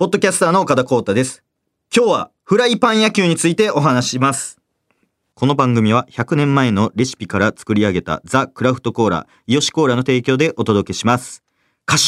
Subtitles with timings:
[0.00, 1.44] ポッドキャスターの岡田光太です。
[1.94, 4.58] 今日はフライパン野球についてお話します。
[5.34, 11.42] この番組は100年前のレシピから作り上げたザ・クラフトコーラ、イヨシコーラの提供でお届けします。
[11.86, 12.02] 歌手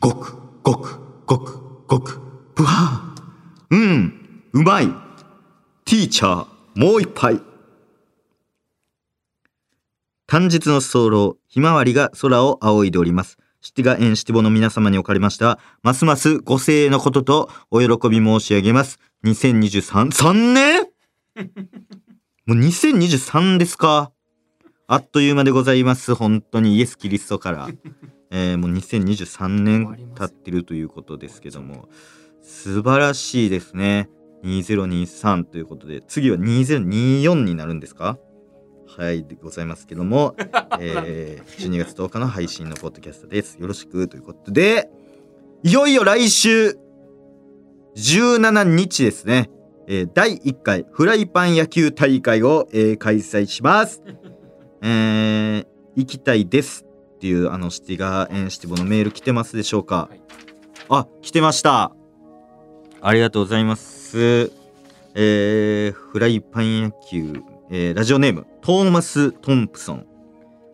[0.00, 2.20] ごく、ごく、ごく、ごく、
[2.56, 3.22] ブワー
[3.70, 4.88] うん、うまい
[5.84, 7.40] ティーチャー、もう一杯
[10.26, 13.38] 短日の早漏、ひまわりが空を仰いでおります。
[13.64, 18.98] シティガエンシティボの皆様におかれましては、ますますご声援のこととお喜び申し上げます。
[19.24, 20.82] 2023、3年？
[22.44, 24.12] もう2023ですか？
[24.86, 26.14] あっという間でございます。
[26.14, 27.68] 本当にイエス・キリストから。
[28.30, 31.88] えーもう2023年経ってるということですけども、
[32.42, 34.10] 素晴らしいですね。
[34.44, 38.18] 2023ということで、次は2024になるんですか？
[38.86, 40.34] はい、でございますけども、
[40.80, 43.56] えー、12月10日の配信のポッドキャストです。
[43.58, 44.90] よろしくということで、
[45.62, 46.78] いよいよ来週、
[47.96, 49.50] 17日ですね、
[49.86, 54.02] えー第1回フライパン野球大会を、えー開催します。
[54.82, 56.84] えー、行きたいです
[57.16, 60.20] っていうあのシティガーエンシティボのメール来てますでしょうか、はい
[60.88, 61.92] あ、来てました。
[63.00, 64.52] ありがとうございます。
[65.14, 70.06] えー、フライパン野球、えーラジオネームトーマス・トンプソン。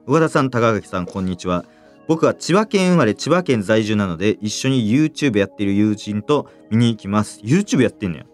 [0.06, 1.64] 岡田さん高垣さんこんにちは。
[2.08, 7.40] 僕は千葉県生まれ千葉県在住なので一緒に YouTube やってる友人と見に行きます。
[7.42, 8.24] YouTube やってんのや。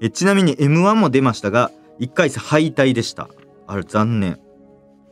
[0.00, 3.28] えちなみに M1 も出ましたが1回戦敗退でした。
[3.68, 4.40] あれ残念、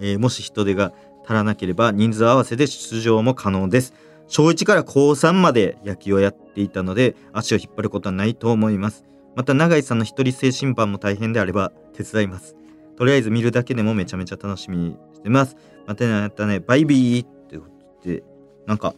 [0.00, 0.92] えーもし人手が
[1.24, 3.94] 足らなければ人数合わせで出場も可能です。
[4.26, 9.04] 小1から高3まで野球をやっていたので足を引っ張ることはないと思います。
[9.36, 12.56] また永井さんの一人制審判も大変であれば手伝います。
[12.98, 15.56] とりあえず見るだけでもめちゃめちゃ楽しみにしてます。
[15.86, 16.58] またねまたね。
[16.58, 17.66] バイビーってこ
[18.02, 18.24] とで
[18.66, 18.92] なんか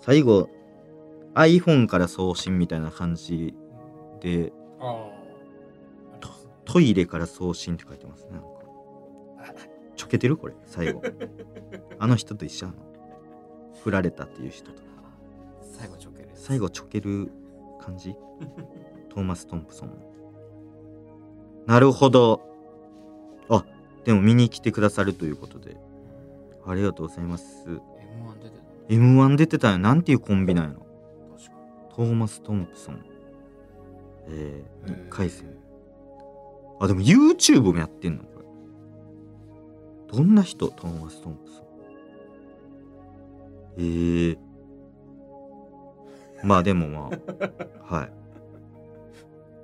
[0.00, 0.48] 最後
[1.34, 3.54] iPhone から送信みたいな感じ
[4.20, 5.10] であ
[6.64, 8.32] トイレから送信って書いてますね。
[8.32, 8.48] なんか。
[9.94, 11.00] ちょけてるこれ最後。
[12.00, 12.78] あの人と一緒なの。
[13.84, 14.82] 振られたっていう人と
[15.62, 17.30] 最後ちょける最後ちょける
[17.80, 18.16] 感じ？
[19.08, 19.92] トーマス・トンプソン。
[21.66, 22.42] なるほど
[23.50, 23.64] あ
[24.04, 25.76] でも見に来てくださるということで。
[26.70, 27.66] ありがとうございます。
[27.66, 27.78] M1
[28.42, 29.78] 出て M1 出てたよ。
[29.78, 30.86] なんていうコンビなんやろ。
[31.96, 33.04] トーマス・トンプソン。
[34.28, 35.48] えー、に1回戦。
[36.78, 38.24] あでも YouTube もやってんの？
[38.24, 38.28] こ
[40.12, 40.18] れ。
[40.18, 40.68] どんな人？
[40.68, 41.64] トーマス・トンプソン。
[43.78, 44.38] えー、
[46.44, 47.10] まあでもま
[47.88, 47.88] あ。
[47.96, 48.12] はい。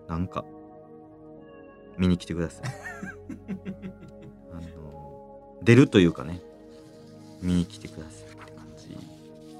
[0.08, 0.44] なんか
[1.98, 2.70] 見に来てください。
[4.52, 6.40] あの出るというかね
[7.42, 8.96] 見に来てくださいって感じ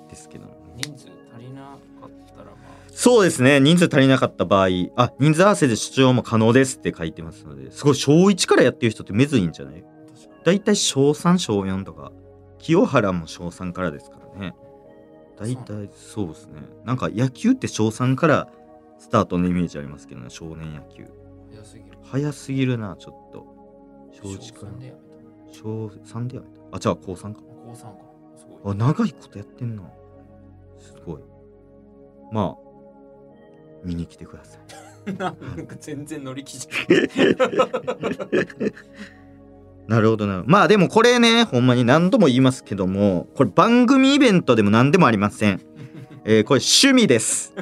[0.09, 0.47] ですけど。
[0.47, 2.57] も人数足りなかったらま
[2.91, 3.61] そうですね。
[3.61, 9.85] 人数足りなかった場合あ人数合わせで出場も可能ですって書いてますのですごい小1からやってる人ってめずいんじゃない？
[9.85, 12.13] あ確かだいたい小3小4とか
[12.59, 14.55] 清原も小3からですからね。
[15.39, 16.63] だいたいそうですね。
[16.85, 18.49] なんか野球って小3から
[18.99, 20.31] スタートのイメージありますけどね。
[20.31, 21.03] 少年野球。
[21.03, 21.09] に
[22.05, 23.47] 早すぎるなちょっと。
[24.13, 27.41] 小1か小三でらやめた小3でやめたあじゃあ高3か。
[27.43, 27.99] 高3か。
[28.37, 28.73] すごい。
[28.73, 29.83] あ長いことやってんな。
[30.79, 31.23] すごい。
[32.33, 32.65] まあ
[33.85, 34.61] 見に来てください。
[35.19, 35.35] なん
[35.67, 36.67] か全然乗り気じ
[39.87, 40.37] なるほどな。
[40.37, 45.61] るほどまあでもこれねほんまに何度も言いますけどもこれ番組イベントでも何でもありません、
[46.25, 47.53] えーこれ趣味です、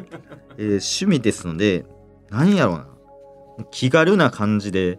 [0.57, 1.85] えー趣味ですので
[2.31, 2.87] 何やろうな
[3.71, 4.99] 気軽な感じで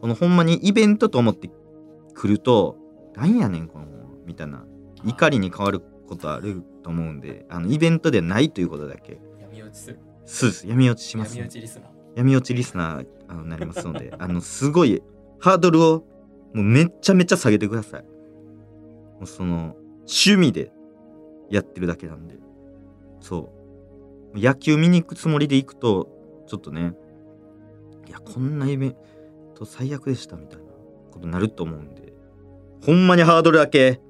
[0.00, 1.50] このほんまにイベントと思って
[2.14, 2.76] 来ると
[3.14, 3.86] なんやねんこの
[4.26, 4.64] みたいな
[5.04, 9.20] 怒りに変わることあると思うんであのイベントではないということだけ。
[9.40, 9.98] 闇落ちする。
[10.24, 10.66] そうです。
[10.66, 11.88] 闇落ちします、闇ね落ちリスナー。
[12.16, 15.02] 闇落ちリスナーあのなりますので あのすごい
[15.38, 16.04] ハードルを
[16.52, 18.02] もうめっちゃめちゃ下げてください。
[18.02, 20.72] もうその趣味で
[21.50, 22.36] やってるだけなんで。
[23.20, 23.52] そ
[24.34, 24.38] う。
[24.38, 26.08] 野球見に行くつもりで行くと
[26.46, 26.94] ちょっとね
[28.12, 28.96] いやこんなイベン
[29.54, 30.64] ト最悪でしたみたいな
[31.10, 32.12] ことになると思うんで。
[32.84, 34.02] ほんまにハードルだけ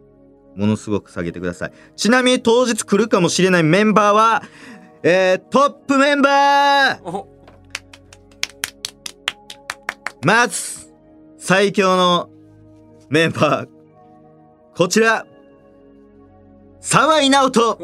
[0.56, 1.72] ものすごく下げてください。
[1.94, 4.42] ちなみに当日来るかもしれないメンバーは
[5.04, 7.00] えー、トップメンバー!
[7.04, 7.28] お
[10.24, 10.92] まず
[11.38, 12.28] 最強の
[13.08, 13.68] メンバー。
[14.74, 15.26] こちら
[16.80, 17.78] 沢井直人、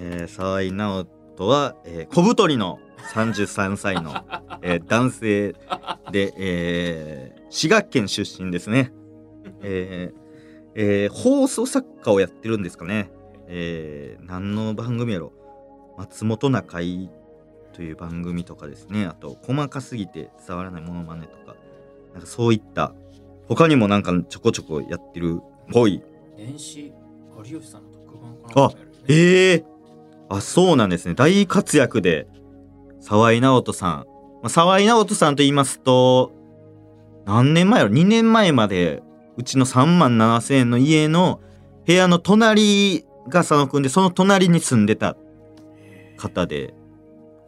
[0.00, 2.78] えー、沢井直人は、えー小太りの
[3.12, 4.14] 33歳の、
[4.62, 5.52] えー男性
[6.10, 8.92] で、えー滋賀県出身ですね、
[9.62, 10.18] えー
[10.74, 13.10] えー放送作家をやってるんですかね。
[13.46, 15.32] えー、何の番組やろ。
[15.98, 17.10] 松本中井
[17.74, 19.04] という番組とかですね。
[19.04, 21.54] あと細かすぎて伝わらないモノマネとか。
[22.12, 22.94] なんかそういった
[23.48, 26.02] 他にもなんかちょこちょこやってるっぽい。
[26.36, 26.92] 年始
[27.36, 29.64] 有吉さんの特番かなんかもやるよねええ
[30.36, 31.14] あそうなんですね。
[31.14, 32.26] 大活躍で
[33.00, 34.04] 沢井直人さん、ま
[34.44, 36.32] あ、沢井直人さんと言いますと
[37.26, 39.02] 何年前やろ？2年前まで
[39.36, 41.40] うちの3万7千円の家の
[41.86, 45.16] 部屋の隣が佐野くんでその隣に住んでた
[46.16, 46.74] 方で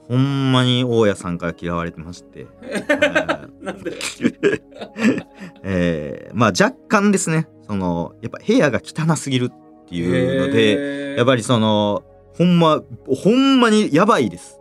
[0.08, 3.92] ほんまに大家さんから嫌われてまして、は いなんで？
[5.62, 7.48] えーまあ若干ですね。
[7.66, 12.04] そのやっぱ部屋が汚すぎるっていうのでやっぱりその
[12.36, 14.60] ほんまほんまにやばいです。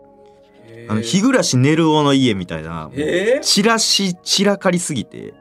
[0.67, 2.89] りあの日暮らし寝るおの家みたいな
[3.41, 5.33] チラシ散らかりすぎて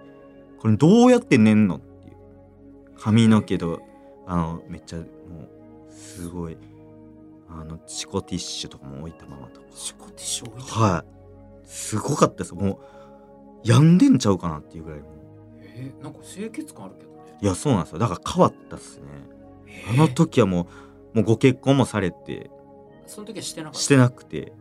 [0.58, 2.14] これどうやって寝んのっていう。
[2.98, 3.82] 髪の毛と
[4.26, 6.56] あのめっちゃもうすごい
[7.48, 9.66] あのチコティッシュとかも置いたままとか。
[9.74, 11.66] シコティッシュ置いたはい。
[11.66, 12.54] すごかったです。
[12.54, 12.78] もう
[13.64, 15.00] 病んでんちゃうかなっていうぐらい
[15.60, 17.16] えー、なんか清潔感あるけどね。
[17.40, 17.98] いやそうなんですよ。
[17.98, 19.04] だから変わったっすね。
[19.66, 20.66] えあの時はもう
[21.14, 22.50] もうご結婚もされて。
[23.06, 23.80] その時はしてなかった。
[23.80, 24.52] してなくて。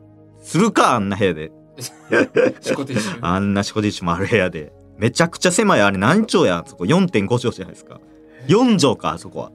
[0.41, 1.51] するかあんな部屋で。
[3.21, 4.73] あんなシコティッシュもある部屋で。
[4.97, 5.81] めちゃくちゃ狭い。
[5.81, 6.63] あれ何畳や？
[6.65, 6.85] そこ。
[6.85, 7.99] 4.5畳じゃないですか。
[8.47, 9.51] 4畳かあそこは。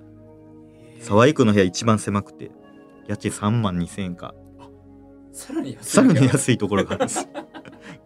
[0.98, 0.98] え。
[1.00, 2.50] ー沢井区の部屋一番狭くて。
[3.06, 4.34] 家賃3万2000円か。
[5.32, 5.90] さらに安い。
[5.90, 7.28] さらに安いところがあるんです。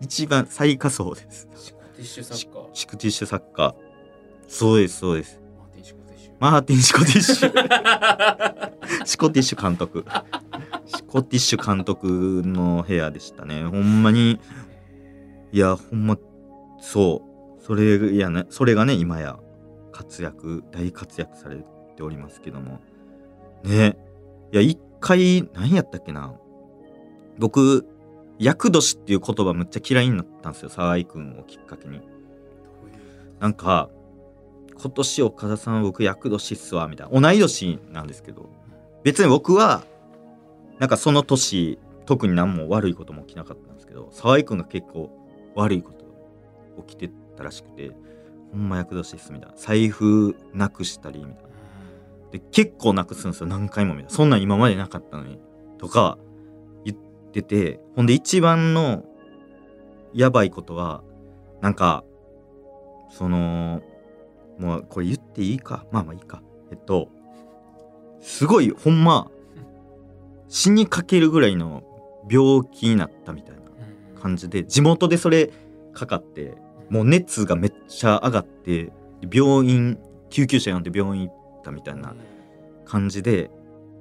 [0.00, 1.48] 一番最下層です。
[1.56, 3.74] シコティッシュサッカーシコティッシュサッカー
[4.48, 5.40] そうですそうです
[6.42, 10.04] マーティンシコティッシュ・シコティッシュ監督。
[10.86, 13.62] シコティッシュ監督の部屋でしたね。
[13.62, 14.40] ほんまに
[15.52, 16.18] いやほんま
[16.80, 17.22] そ
[17.60, 17.62] う。
[17.64, 19.38] それやねそれがね今や
[19.92, 22.80] 活躍大活躍されておりますけども。
[23.62, 23.96] ね。
[24.52, 26.34] いや一回何やったっけな。
[27.38, 27.86] 僕
[28.40, 30.70] 厄年っていう言葉むっちゃ嫌いになったんですよ。
[30.70, 32.00] 沢井君をきっかけに。
[33.38, 33.90] なんか
[34.82, 37.20] 今年岡田さん僕厄年っすわみたいな。
[37.20, 38.50] 同い年なんですけど。
[39.04, 39.84] 別に僕は
[40.80, 45.10] なんかその年特に何も悪いことも起きなかったんですけど沢井君が結構
[45.54, 46.04] 悪いこと
[46.82, 47.92] 起きてたらしくて
[48.50, 49.56] ほんま厄年っすみたいな。
[49.56, 51.40] 財布なくしたりみたいな。
[52.32, 53.46] で結構なくすんですよ。
[53.46, 54.06] 何回もみた。
[54.06, 55.38] いなそんなん今までなかったのに
[55.78, 56.18] とか
[56.84, 56.96] 言っ
[57.32, 57.80] てて。
[57.94, 59.04] ほんで一番の
[60.12, 61.02] やばいことは
[61.60, 62.04] なんか
[63.10, 63.80] その
[64.62, 65.84] もうこれ言っていいか？
[65.90, 66.40] まあまあいいか。
[66.70, 67.08] えっと
[68.20, 69.28] すごいほんま
[70.48, 71.82] 死にかけるぐらいの
[72.30, 73.62] 病気になったみたいな
[74.20, 75.50] 感じで地元でそれ
[75.92, 76.54] かかって
[76.88, 78.92] もう熱がめっちゃ上がって
[79.32, 79.98] 病院
[80.30, 82.14] 救急車呼んで病院行ったみたいな
[82.84, 83.50] 感じで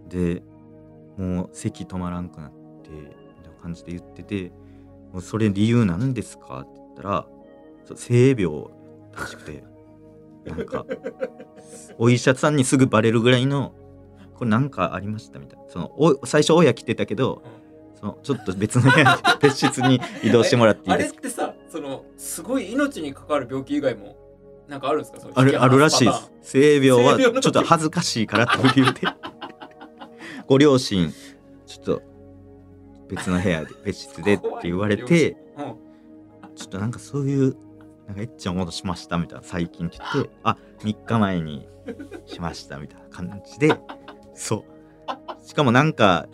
[0.07, 0.43] で
[1.17, 2.51] もう咳止まらんくなっ
[2.83, 2.97] てみ
[3.43, 4.51] たいな感じで言ってて
[5.11, 7.27] 「もうそれ理由なんですか?」って言ったら
[7.85, 8.65] そう性病
[9.17, 9.63] らしくて
[10.45, 10.85] なんか
[11.97, 13.73] お医者さんにすぐバレるぐらいの
[14.35, 15.65] これなんかありましたみたいな。
[15.69, 17.43] そのお最初親来てたけど
[17.99, 24.17] そのちょっと別の部屋に 別室に移動してもらっていいあれですかってさそのすごい命に関わる病気以外も
[24.67, 25.19] なんかあるんですか？
[25.19, 26.31] そのあるあるらしいです。
[26.41, 29.01] 性病はちょっと恥ずかしいからっていう理由で
[30.47, 31.13] ご両親
[31.67, 32.01] ちょっと
[33.09, 35.37] 別の部屋で別室でって言われて
[36.55, 37.55] ちょっとなんかそういう
[38.11, 40.57] なんかエッチなことしましたみたいな最近って言ってあ。
[40.79, 41.67] 3日前に
[42.25, 43.73] しましたみたいな感じで
[44.35, 45.47] そう。
[45.47, 46.27] しかもなんか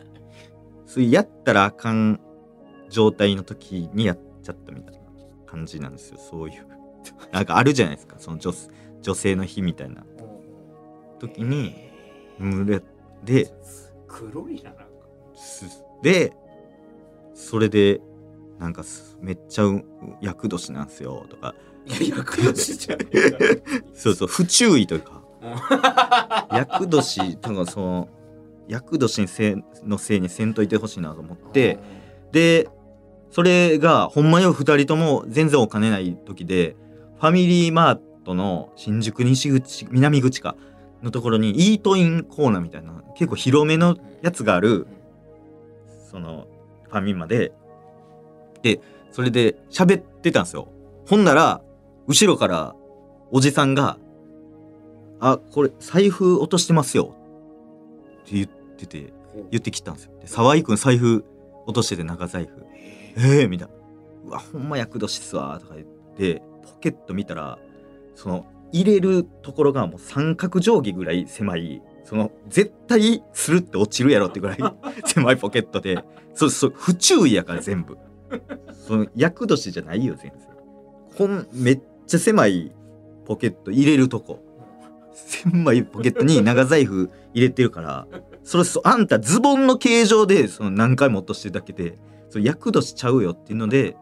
[0.85, 2.19] そういうやったらあかん
[2.89, 4.99] 状態の時にやっちゃったみたいな
[5.45, 6.17] 感じなんですよ。
[6.17, 6.65] そういう。
[7.31, 8.15] なんかあるじゃないですか。
[8.17, 8.51] その女
[9.01, 10.03] 女性の日みたいな。
[11.19, 11.75] 時に
[12.39, 12.81] 群れ
[13.23, 13.51] で
[14.07, 14.85] 黒いななんか。
[15.35, 16.33] すで
[17.33, 18.01] それで
[18.59, 19.83] なんかすめっちゃう
[20.21, 21.53] 厄年なんすよとか
[21.87, 22.97] いや役年じゃ
[23.93, 25.21] そうそう不注意というか。
[26.51, 28.09] うん厄年とかその
[28.67, 31.79] 厄年にせのせいにせんといてほしいなと思って
[32.31, 32.67] で
[33.31, 36.75] それがほんまよ2人とも全然お金ない時で
[37.19, 40.55] ファミリーマートの新宿西口南口か
[41.01, 44.87] のところにイートインコーナーみたいな結構広めのやつがある
[46.11, 46.47] その
[46.89, 47.51] ファミマで。
[48.63, 50.67] でそれで喋ってたんですよ。
[51.07, 51.61] ほんなら
[52.07, 52.75] 後ろから
[53.31, 53.97] おじさんが
[55.19, 57.13] 「あこれ財布落としてますよ」
[58.23, 59.13] って言ってて
[59.51, 60.11] 言ってきたんですよ。
[60.19, 61.25] で沢井くん財布
[61.65, 62.65] 落としてて長財布。
[63.17, 63.73] えー、みたいな
[64.25, 67.59] 「うわほんま厄年っすわ」とか言ってポケット見たら
[68.15, 74.57] その入れるところがもう三角定規ぐらい狭いその絶対するって落ちるやろってぐらい
[75.05, 77.97] 狭いポケットでそうそう不注意やから全部。
[78.87, 80.47] その厄年じゃないよ全然。
[81.17, 82.71] こんめっちゃ狭い
[83.25, 84.43] ポケット入れるとこ。
[85.13, 88.07] 狭いポケットに長財布入れてるから
[88.43, 91.97] それそあんたズボンの形状でその何回も落としてるだけで
[92.29, 93.97] それ厄年ちゃうよっていうので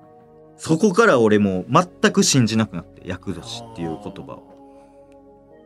[0.57, 4.55] そこから俺もう全く信じなくなって厄年っていう言葉を。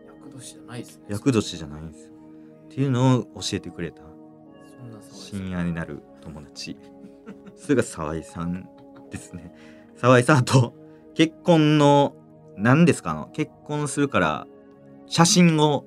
[0.05, 1.05] 厄年じゃないですね。
[1.10, 2.05] 厄年じゃないんです。
[2.05, 2.12] よ
[2.65, 4.01] っていうのを教えてくれた。
[5.12, 6.77] 深夜になる友達。
[7.55, 8.67] それが沢井さん
[9.12, 9.53] ですね。
[9.96, 10.74] 沢井さんと
[11.13, 12.15] 結婚の
[12.59, 13.11] 何ですか？
[13.11, 14.47] あの結婚するから
[15.07, 15.85] 写真を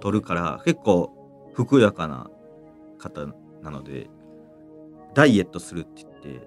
[0.00, 1.10] 撮るから結構
[1.52, 2.30] ふくよかな
[2.98, 3.26] 方
[3.62, 4.08] なので
[5.14, 6.46] ダイエットするって言って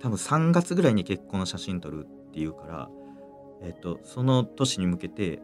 [0.00, 2.88] 多分3月ぐらいに結婚の写真撮るっていうから
[3.62, 5.40] えっとその年に向けて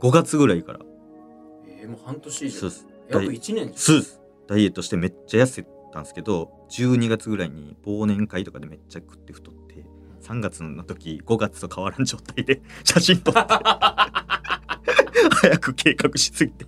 [0.00, 0.80] 5月ぐらいから。
[1.66, 2.60] えー、もう半年以上。
[2.60, 2.86] そうです。
[3.08, 4.20] 約1年そうです。
[4.48, 9.63] ダイエットしてめっちゃ痩せたんですけど12月ぐらいに忘年会とかでめっちゃ食って太って
[10.24, 13.40] 3月の時5月と変わらん状態で 写真撮って
[15.30, 16.66] 早く計画しすぎて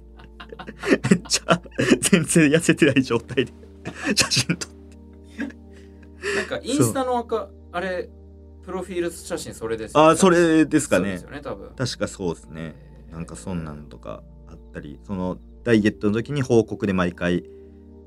[1.10, 1.60] めっちゃ
[2.00, 3.52] 全然痩せてない状態で
[4.14, 4.76] 写真撮って。
[6.36, 8.10] なんかインスタの赤あれ
[8.62, 11.22] プロフィール写真それですよああそれですかね。
[11.30, 11.70] ね多分。
[11.76, 12.74] 確かそうですね。
[13.08, 13.12] えー。
[13.12, 17.44] なんかそんなんとかあったりそのダイエットの時に報告で毎回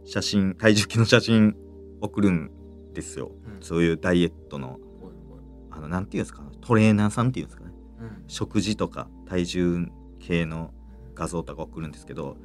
[0.06, 1.56] 写真体重計の写真
[2.01, 2.51] 送るん
[2.94, 3.32] ですよ。
[3.46, 3.62] うん。
[3.62, 4.79] そういうダイエットの
[5.80, 6.44] あのなんていうんですか？
[6.60, 7.72] トレーナーさんっていうんですかね？
[8.02, 8.24] うん。
[8.28, 9.88] 食事とか体重
[10.20, 10.74] 計の
[11.16, 12.36] 画像とか送るんですけど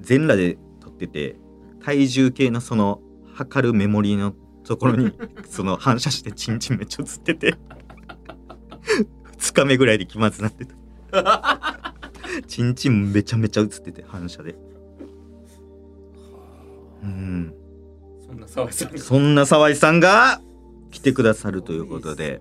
[0.00, 1.36] 全裸で撮ってて
[1.82, 3.00] 体重計のその
[3.32, 5.12] 測るメモリーのところに
[5.48, 7.54] その反射してチンチンめっちゃ映ってて
[9.38, 10.74] 2日目ぐらいで気まずなってた。
[12.46, 14.56] チンチンめちゃめちゃ映ってて反射で。
[17.02, 17.54] うん。
[18.98, 20.40] そんな沢井さんが
[20.90, 22.40] 来てくださるということで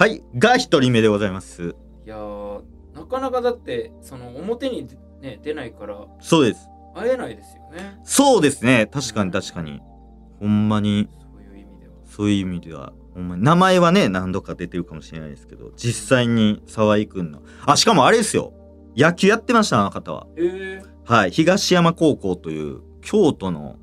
[0.00, 1.74] はいが一人目でございます。
[2.06, 2.62] いやー
[2.94, 4.88] なかなかだってその表に
[5.20, 6.70] ね出ないからそうです。
[6.94, 8.00] 会えないですよね。
[8.02, 8.88] そうですね。
[8.90, 9.82] 確かに確かに。
[10.38, 11.06] ほんまに。
[11.26, 11.92] そういう意味では。
[12.06, 12.94] そういう意味では。
[13.12, 13.44] ほんまに。
[13.44, 17.42] 名前はね何度か出てるかもしれないですけど実際に沢井くんの。
[17.66, 18.54] あしかもあれですよ。
[18.96, 20.28] 野球やってましたあの方は。
[20.38, 23.76] えはい東山高校という京都の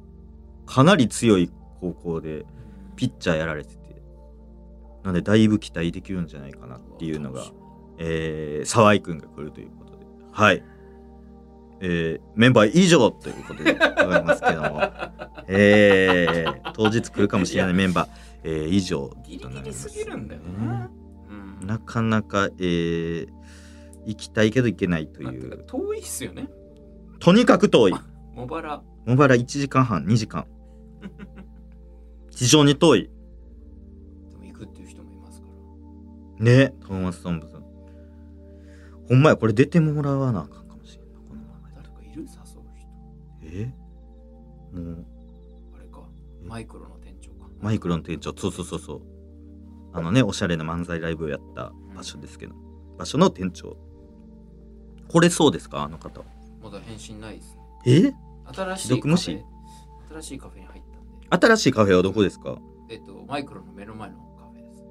[0.66, 2.46] かなり強い高校でー、
[2.96, 3.87] ピッチャーやられてて
[5.04, 7.46] なんでだいぶ期待できるんじゃないかなっていうのが
[7.98, 10.06] えー、沢井くんが来るということで。
[10.32, 10.64] はい。
[11.80, 14.82] えー、メンバー以上ということでございますけども。
[15.48, 18.10] えー、当日来るかもしれないメンバー、
[18.44, 20.90] えー、以上ギリギリとなりますすぎるんだよな、
[21.30, 23.28] うんなかなか、えー、
[24.06, 25.64] 行きたいけど行けないという。
[25.68, 26.50] 遠いっすよね。
[27.20, 27.94] とにかく遠い。
[28.36, 28.84] 茂原。
[29.06, 30.46] 茂原1時間半2時間。
[32.32, 33.10] 非常に遠い
[36.40, 36.74] ね。
[36.82, 37.64] トーマス・トンプソン。
[39.10, 42.24] ほんまやこれ出てもらわなあかんかもしれんないこのまま誰かいる？
[42.24, 42.28] 誘う
[42.78, 42.88] 人。
[43.44, 43.74] え？
[44.74, 45.06] もう。
[45.78, 46.02] あれか。
[46.44, 47.50] マイクロの店長か。
[47.62, 48.34] マイクロの店長。
[48.36, 49.02] そうそうそうそう。
[49.94, 52.56] あのねおしゃれな漫才ライブをやった場所ですけど。
[52.98, 53.78] 場所の店長。
[55.08, 55.84] これそうですか？
[55.84, 56.24] あの方。
[56.62, 57.62] まだ返信ないですね。
[57.86, 58.14] え？
[58.54, 59.44] 新しいカフェ。
[60.10, 60.84] 新しいカフェに入っ
[61.30, 61.48] たんで。
[61.48, 62.58] 新しいカフェはどこですか？
[62.90, 64.84] えっとマイクロの目の前のカフェです。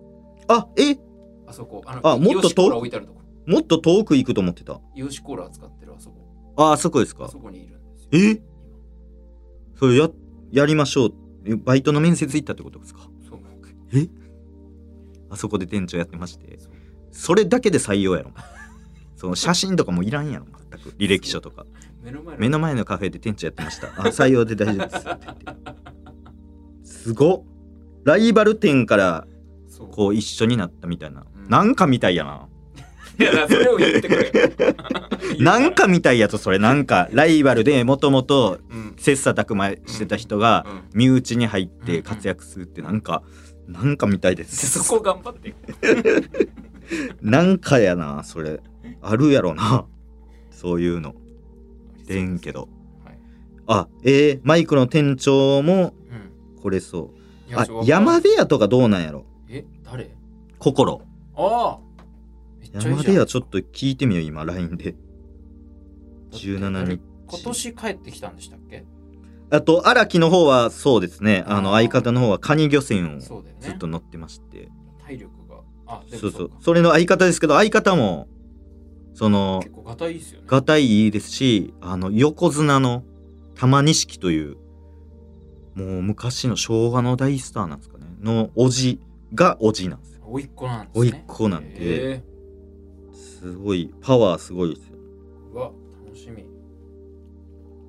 [0.48, 0.98] あえ？
[1.46, 1.82] あそこ。
[1.86, 3.20] あのあもっと遠イオシコーラ置いてあるとこ。
[3.46, 4.80] もっと遠く行くと思ってた？
[4.94, 6.16] イオシコーラ使ってるあそこ。
[6.56, 7.26] ああそこですか？
[7.26, 8.08] あそこにいるんですよ。
[8.12, 8.30] え？
[8.32, 8.40] 今。
[9.78, 10.10] それや
[10.52, 11.14] やりましょう。
[11.44, 13.00] えバイトの面接行ったってことですか？
[13.28, 13.40] そう。
[13.92, 14.08] え？
[15.30, 16.58] あそこで店長やってまして。
[17.12, 18.30] それだけで採用やろ。
[19.16, 20.46] その写真とかもいらんやろ。
[20.70, 20.90] 全く。
[20.98, 21.66] 履歴書とか。
[22.02, 22.40] 目の前の。
[22.40, 23.88] 目の前のカフェで店長やってました。
[23.88, 25.76] あ採用で大丈夫ですって言って。
[26.84, 27.42] すごっ。
[28.04, 29.26] ライバル店から
[29.84, 31.48] こう一緒になったみたいな、うん。
[31.48, 32.48] なんかみたいやな。
[33.18, 34.24] いやそれを言ってくれ。
[34.26, 34.74] よ
[35.40, 36.58] なんかみたいやとそれ。
[36.58, 38.94] なんかライバルでもともとうん。
[38.98, 40.98] 切磋琢磨してた人がうん。
[40.98, 43.22] 身内に入って活躍するってなんか
[43.68, 44.78] なんかみたいでです。
[44.84, 45.54] そこ頑張って。
[47.22, 48.60] なんかやなそれ。
[49.02, 49.86] あるやろな。
[50.50, 51.14] そういうの。
[52.06, 52.68] でんけど。
[53.04, 53.18] はい。
[53.66, 56.62] あえー、マイクの店長もうん。
[56.62, 57.12] これそ
[57.48, 57.52] う。
[57.52, 59.24] いあ山出屋とかどうなんやろ？
[59.24, 59.35] え
[59.90, 60.10] 誰？
[60.58, 61.02] 心。
[61.36, 61.78] ああ。
[62.60, 63.14] めっちゃいい山じゃん。
[63.14, 64.94] 出屋ちょっと聞いてみよう今 LINE で。
[66.32, 67.00] 17日。
[67.28, 68.84] 今年帰ってきたんでしたっけ？
[69.50, 71.44] あと荒木の方はそうですね。
[71.46, 73.60] あのあー相方の方はカニ漁船をそうだよね。
[73.60, 74.70] ずっと乗ってまして。
[75.04, 75.60] 体力が。
[75.86, 76.48] あでもそうそう。
[76.48, 76.56] か。
[76.60, 78.28] それの相方ですけど相方も
[79.14, 80.46] その結構ガタいいっすよね。
[80.48, 83.04] がたいいいですしあの横綱の
[83.54, 84.56] 玉錦という
[85.74, 88.04] もう昔の昭和の大スターなんですかね。
[88.20, 89.00] のおじ
[89.34, 90.22] がおじなんですよ。
[90.26, 91.10] 甥っ子なんですね。
[91.10, 92.24] 甥っ子なんでへ
[93.12, 94.96] すごいパワーすごいですよ。
[94.96, 95.72] ーうわ
[96.04, 96.44] 楽しみ。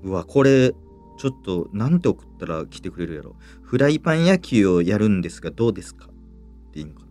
[0.04, 0.74] うわこれ
[1.18, 3.36] ちょっとなんて送ったら来てくれるやろ。
[3.62, 7.08] フライパン野球をやるんですがどうですかっていいんかな。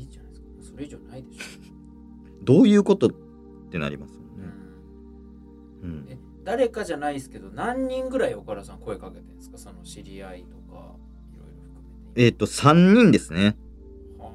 [0.00, 0.46] いいじゃないですか。
[0.72, 1.42] それ以上ないでしょ。
[2.42, 3.10] どういうことっ
[3.70, 5.96] てなりますもんうね、ん。
[5.98, 6.06] うん。
[6.08, 9.58] え誰かじゃないですけど何人ぐらい岡田さん声かけてるんですか？
[9.58, 10.55] その知り合いと
[12.16, 13.56] えっ、と3人ですね。
[14.18, 14.26] は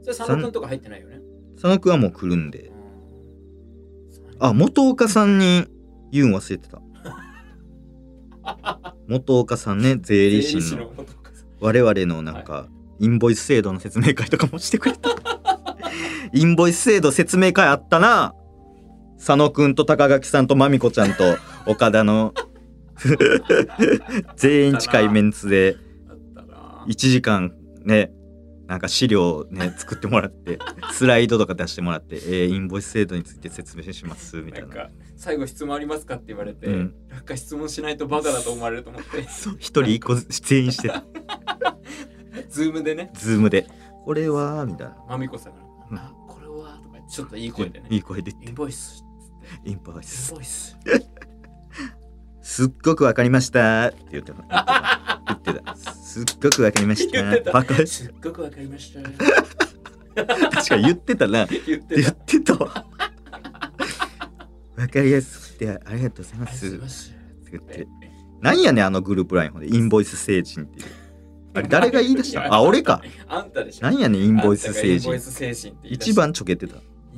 [0.00, 0.02] あ。
[0.02, 1.20] それ佐野くんとか入ってないよね？
[1.54, 2.68] 佐野くんはもう来るんで。
[2.68, 2.74] うん。
[4.38, 5.66] あ元岡さんに
[6.10, 6.80] 言うん忘れてた。
[9.06, 10.84] 元岡さんね税理士の。
[10.84, 10.92] の
[11.60, 12.68] 我々のなんか、
[12.98, 15.10] インボイス制度の説明会とかもしてくれた。
[16.32, 18.34] インボイス制度説明会あったな。
[19.18, 22.32] 佐野くんと高垣さんとまみこちゃんと岡田の。
[24.36, 25.76] 全員近いメンツで
[26.86, 27.52] 1時間
[27.84, 28.12] ね
[28.66, 30.58] なんか資料ね 作ってもらって
[30.92, 34.88] スライドとか出してもらって、えーインボイス制度について説明しますみたいな。
[35.16, 36.94] 最後質問ありますかって言われて、うん。
[37.08, 39.22] なんか質問しないとバカだと思われると思って。
[39.58, 40.88] 一人一個出演して。
[40.88, 41.04] た
[42.48, 43.10] ズームでね。
[43.14, 43.66] ズームで
[44.06, 44.96] 「これは?」みたいな。
[45.08, 45.60] まみこさんが
[45.90, 47.86] うん「あこれは?」とかちょっといい声でね。
[47.90, 49.04] いい声でインボイス
[49.64, 50.78] インボイインスボイス。
[52.40, 54.99] すっごくわかりましたって言ってた
[55.44, 55.76] 言ってた。
[55.76, 57.52] すっごくわかりました。
[57.52, 59.00] バカすっごくわかりました。
[60.24, 61.46] 確かに言ってたな。
[61.46, 62.10] 言言ってた。
[62.10, 62.86] ってたわ。
[64.76, 66.78] わかりやすくてありがとうございます。
[66.78, 67.10] ます。
[67.10, 67.86] って言って。
[68.40, 70.86] なんやねんあのグループラインほんでインボイス星人っていう。
[71.54, 72.40] あれ誰が言い出した？
[72.48, 73.02] の あ俺か。
[73.28, 73.86] あんたでしょ。
[73.86, 75.14] なんやねんインボイス星人。
[75.84, 76.76] 一番ちょけてた。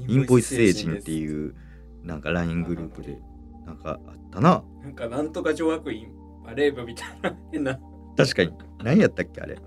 [0.08, 1.54] インボイス星人ってういう
[2.02, 3.18] なんか LINE グループで
[3.66, 4.64] なんかあったな。
[4.82, 6.08] なんかなんとか女悪院
[6.44, 7.78] バレー部みたいな変な
[8.16, 8.52] 確かに。
[8.82, 9.58] 何やったっけあれ。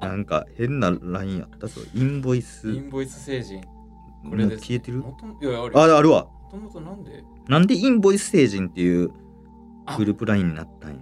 [0.00, 2.70] なんか変な LINE やったぞインボイス。
[2.70, 3.62] インボイス星人。
[4.28, 5.04] これです、消えてる？
[5.42, 6.24] いやあるああるわ。
[6.24, 7.24] もともとなんで？
[7.48, 9.10] なんでインボイス星人っていう
[9.86, 9.96] あ。
[9.96, 10.96] グループ LINE になったんや？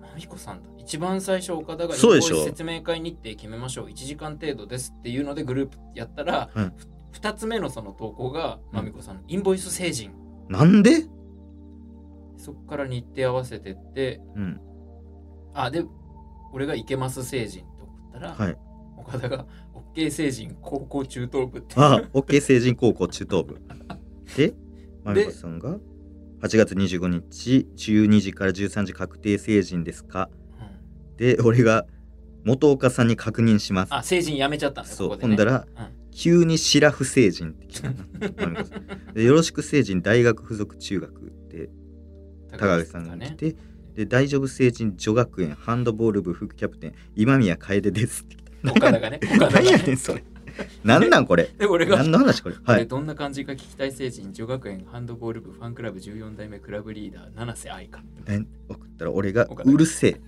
[0.00, 0.68] まみこさんだ。
[0.78, 2.36] 一番最初岡田がインそうでしょ。
[2.36, 3.86] ボイス説明会日程決めましょう。
[3.88, 6.72] 1時間程度ですっていうのでグループやったら、うん。
[7.12, 8.76] ふ2つ目のその投稿がうん。
[8.76, 10.12] まみこさんのインボイス星人。
[10.48, 11.06] なんで？
[12.36, 14.20] そこから日程合わせてって。
[14.36, 14.60] うん。
[15.54, 15.84] あで
[16.58, 18.56] 俺がいけます星人と送ったら、はい。
[18.96, 19.46] 岡田が
[19.94, 23.58] OK 星人高校中等部ってあ OK 成人高校中等部。
[24.36, 24.54] で
[25.04, 25.78] まみこさんが
[26.42, 30.28] 8月25日12時から13時確定成人ですか？
[30.60, 31.16] うん。
[31.16, 31.86] で俺が
[32.44, 33.94] 元岡さんに確認します。
[33.94, 35.28] あ星人やめちゃったんだよそうここでね。
[35.28, 35.86] ほんだらうん。
[36.10, 37.92] 急にシラフ成人ってよ。
[39.36, 41.70] ろしく成人大学附属中学で
[42.50, 43.54] 高木さんが来て、
[43.98, 48.36] で大丈夫成人女学園ハンドボール部副キャプテン今宮楓ですって。
[48.70, 49.92] 岡田がね 岡田が何やね。
[49.94, 50.22] んそれ。
[50.84, 51.50] なんなんこれ。
[51.58, 51.96] で俺が。
[51.96, 52.54] 何の話これ。
[52.54, 52.78] こはい。
[52.82, 60.20] れどんな感じか聞きたい星人女学園ハンドボール部ファンクラブ14代目クラブリーダー七瀬愛香ね送ったら俺がうるせえ。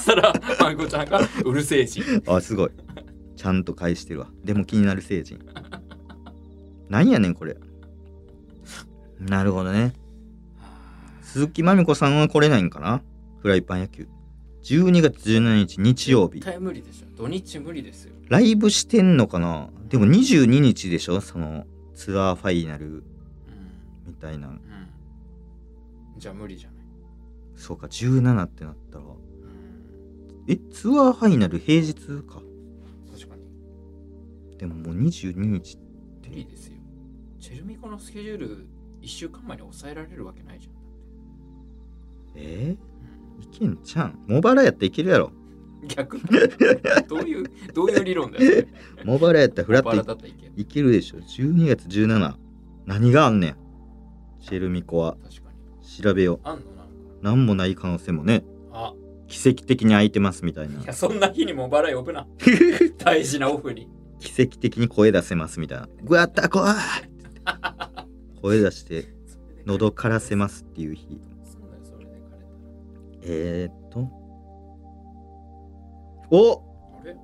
[0.00, 2.02] そらまみこちゃんがうるせえし。
[2.26, 2.70] あすごい。
[3.36, 4.28] ちゃんと返してるわ。
[4.44, 5.38] でも気になる成人。
[6.88, 7.56] なんやねんこれ。
[9.20, 9.92] なるほどね
[11.26, 13.02] 鈴木まみこさんは来れないんかな？
[13.40, 14.06] フライパン野球。
[14.62, 16.34] 12月17日日曜日。
[16.34, 17.16] 絶対無理でしょ。
[17.16, 18.14] 土日無理ですよ。
[18.28, 19.68] ライブしてんのかな？
[19.88, 21.20] でも22日でしょ？
[21.20, 23.02] そのツアーファイナルうん。
[24.06, 24.46] みたいな。
[24.46, 24.60] うん。
[26.16, 26.78] じゃあ無理じゃない？
[27.56, 29.04] そうか17ってなったら。
[29.04, 29.12] うん。
[30.46, 32.40] えツアーファイナル平日か？
[33.12, 34.56] 確かに。
[34.58, 35.76] でももう22日
[36.28, 36.74] 無理ですよ。
[37.40, 38.66] チェルミコのスケジュール
[39.02, 40.75] 1週間前に抑えられるわけないじゃん
[42.36, 42.76] え？
[42.76, 44.18] うんー、いけんちゃん。
[44.26, 45.32] モバラやったらいけるやろ。
[45.88, 46.22] 逆に
[47.08, 47.44] どういう
[47.74, 48.64] どういう理論だよ？
[49.04, 50.52] モバラやったらフラッとだったらいける。
[50.56, 51.18] いいけるでしょ。
[51.18, 52.34] 12月17
[52.86, 53.56] 何があんねん。
[54.40, 55.16] シェルミコは。
[56.02, 56.40] 調べよう。
[56.44, 56.86] あんのなんか。
[57.22, 58.44] 何もない可能性もね。
[58.72, 58.92] あ。
[59.28, 60.80] 奇跡的に空いてますみたいな。
[60.80, 62.26] いやそんな日にもバラ呼ぶな。
[62.98, 63.88] 大事なオフに。
[64.18, 65.88] 奇跡的に声出せますみたいな。
[66.04, 66.76] ぐわったこわ
[68.40, 69.06] 声出して
[69.66, 71.20] 喉枯らせますっていう日
[73.28, 74.08] えー、っと。
[76.30, 76.62] お！
[77.00, 77.16] あれ？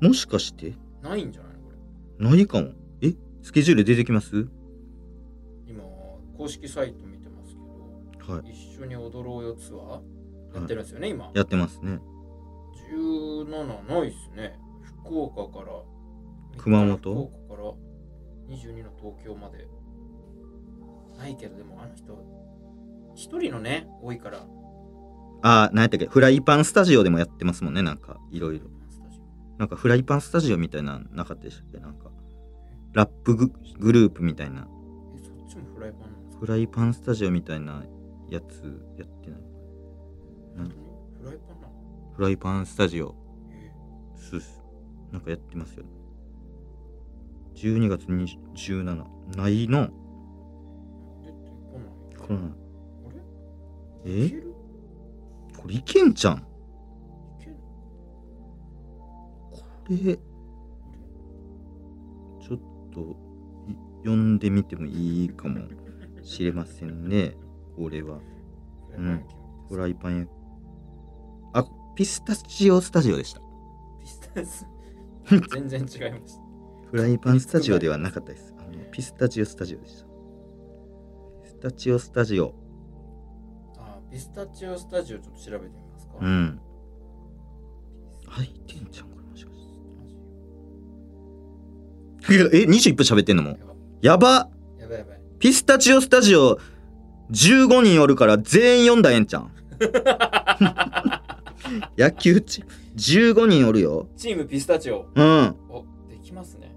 [0.00, 0.74] もしかして？
[1.02, 1.60] ないんじゃないの？
[1.60, 1.72] こ
[2.20, 2.28] れ。
[2.30, 2.68] ないかも。
[3.02, 3.14] え？
[3.42, 4.46] スケジュール出てきます？
[5.66, 5.82] 今
[6.38, 7.56] 公式サイト見てます
[8.20, 8.52] けどはい。
[8.52, 11.30] 一緒に踊ろうよツアーやってるんですよね、今？
[11.34, 11.98] やってますね。
[12.92, 14.56] 17ないっすね。
[15.02, 15.72] 福岡から。
[16.58, 16.96] 熊本？
[16.96, 17.72] 福岡から。
[18.54, 19.66] 22の東京まで。
[21.18, 22.16] ないけどでもあの人
[23.14, 24.46] 一人のね多いから
[25.42, 26.06] あー何やったっけ？
[26.06, 28.66] フライパンスタジオでもやってますもんねなんかいろいろ。
[29.58, 31.78] なんかフライパンスタジオみたいなのなかったでしたっけ？
[31.78, 32.10] なんか
[32.92, 34.66] ラップググループみたいな。
[34.66, 37.84] オえそっちもフライパンフライパンスタジオみたいな
[38.30, 38.62] やつ
[38.98, 39.40] やってない。
[40.56, 40.86] 本当に
[41.22, 41.72] フライパンなの
[42.14, 43.14] フライパンスタジオ。
[43.50, 43.70] え
[44.16, 44.62] すっす
[45.12, 45.84] なんかやってますよ。
[45.84, 45.90] ね
[47.54, 48.84] 12月20 17
[49.36, 49.88] ないの？
[51.22, 51.34] 出て
[52.18, 52.48] こない。
[52.48, 53.18] これあ
[54.06, 54.26] れ？
[54.26, 54.49] え？
[55.60, 56.42] これいけんじゃん？
[59.50, 62.58] これちょっ
[62.92, 63.00] と
[63.68, 65.68] い読んでみてもいいかも
[66.22, 67.36] しれませんね。
[67.76, 68.18] これは。
[68.96, 69.22] うん。
[69.68, 70.26] フライパンや。
[71.52, 73.40] あピスタチオスタジオでした。
[74.00, 74.66] ピスタス
[75.52, 76.40] 全然違います。
[76.90, 78.54] フライパンスタジオではなかったです。
[78.58, 80.06] あのピスタチオスタジオでした。
[81.44, 82.54] ピスタチオスタジオ。
[82.54, 82.59] あ
[84.10, 86.14] ピスタチオスタジオちょっと調べてみますか。
[86.20, 86.60] うん。
[88.26, 89.56] 入ってんじゃんこれもしかし
[92.50, 92.58] て。
[92.58, 93.56] え21分喋ってんのも？
[94.02, 94.48] やば。
[94.80, 94.96] やば。
[94.96, 96.58] やばいピスタチオスタジオ
[97.30, 99.52] 15人おるから全員読んだらええんちゃん。
[101.96, 102.64] 野球チ
[102.96, 104.08] 15人おるよ。
[104.16, 105.06] チームピスタチオ。
[105.14, 105.56] うん。
[105.68, 106.74] おできますね。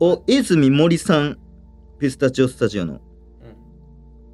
[0.00, 1.38] お泉森さん。
[2.00, 2.94] ピスタチオスタジオの。
[2.94, 3.00] うん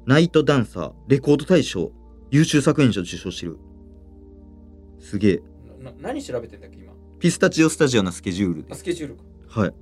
[0.07, 1.91] ナイトダンサーレコード大賞
[2.31, 3.59] 優秀作品賞受賞してる。
[5.01, 5.41] すげえ。
[5.83, 6.93] なな何調べてんだっけ今？
[7.19, 8.71] ピスタチオスタジオのスケジュールで。
[8.71, 9.23] あスケジュールか。
[9.49, 9.73] はい。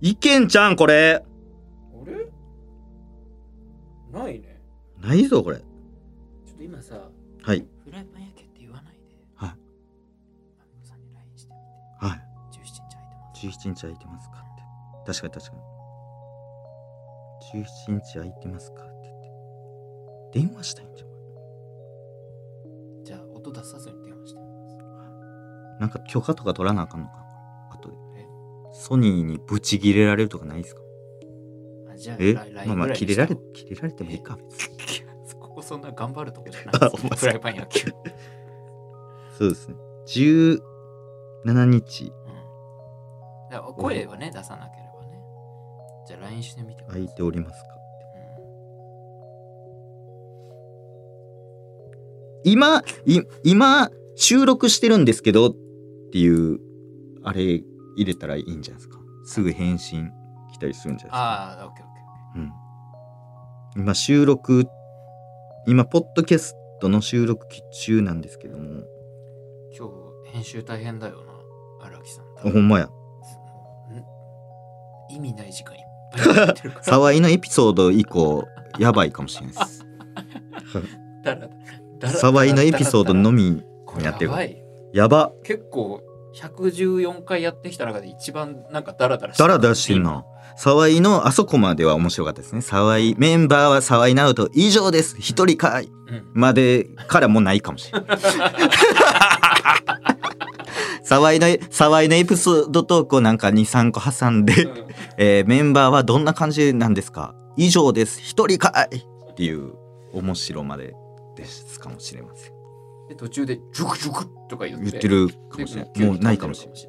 [0.00, 1.22] いけんちゃんこれ。
[1.22, 1.26] あ
[2.06, 2.26] れ？
[4.18, 4.62] ないね。
[4.98, 5.58] ないぞこれ。
[5.58, 5.64] ちょ
[6.54, 7.10] っと今さ
[7.42, 7.66] はい。
[7.84, 9.00] フライパン焼けって言わないで。
[9.34, 9.50] はい。
[10.58, 11.58] マミコさんに LINE してみ
[12.00, 12.06] て。
[12.06, 12.18] はい。
[12.54, 14.40] 17日空いてます17日空いてますかっ
[15.04, 15.12] て。
[15.12, 15.56] 確かに確か
[17.54, 17.62] に。
[17.62, 17.66] 17
[18.00, 18.76] 日空いてますか。
[18.76, 18.87] って言って
[20.46, 21.08] 電話したいんじゃん
[23.04, 25.80] じゃあ音出さずに電話してみます。
[25.80, 27.12] なんか許可とか取らなあかんのか
[27.72, 28.26] 後でえ？
[28.72, 30.80] ソニーにブチ切れられるとかないですか？
[31.92, 32.34] あじゃあえ？
[32.66, 34.36] まあまあ切れられに切れられてもいいか。
[35.40, 37.90] ここそんな頑張るとこじゃあない ですフライパン野球
[39.38, 39.74] そうですね。
[40.06, 42.12] 17日。
[43.52, 43.74] うん。
[43.74, 45.20] 声はね出さなければね。
[46.06, 47.02] じゃあ LINE してみてください。
[47.02, 47.77] 空いておりますか？
[52.44, 55.56] 今い今収録してるんですけどっ
[56.12, 56.58] ていう
[57.24, 57.42] あれ
[57.96, 58.98] 入れたらいいんじゃないですか？
[59.24, 60.10] すぐ返信
[60.52, 61.18] 来たりするんじゃないですか？
[61.18, 62.42] ああオッケーオッケー
[63.76, 64.66] うん、今収録
[65.66, 67.46] 今ポッドキャストの収録
[67.84, 68.64] 中なんですけども。
[69.76, 69.88] 今
[70.24, 71.24] 日編集大変だよ
[71.80, 72.24] な荒木さん。
[72.48, 72.88] あほんまや。
[75.10, 75.82] 意味ない時間いっ
[76.34, 78.44] ぱい沢井 のエピソード以降
[78.78, 79.84] やばいかもしれないです。
[81.24, 81.54] だらだら
[82.06, 83.62] 沢井のエピソードのみ
[84.02, 84.30] やってる。
[84.30, 84.42] やば。
[84.44, 86.00] いやば結構
[86.36, 90.24] 114回やってきた中で一番なんかダラダラダラダラしてんな。
[90.56, 92.60] 沢井のあそこまでは面白かったですね。
[92.62, 95.16] 沢井メンバーは沢井直人以上です。
[95.18, 95.92] 一人かいうん。
[96.34, 98.18] までからもうないかもしれな い
[101.02, 104.86] 沢井の沢井のエピソードトークをなんか23個挟んで、うん。
[105.16, 107.34] えーメンバーはどんな感じなんですか？
[107.56, 108.20] 以上です。
[108.20, 109.72] 一人かいっていう
[110.12, 110.94] 面白まで
[111.42, 112.52] ですかもしれません。
[113.08, 115.92] で途中でジュクジュクとか言って言ってるかもしれない。
[115.94, 116.82] でもうないかもしれない。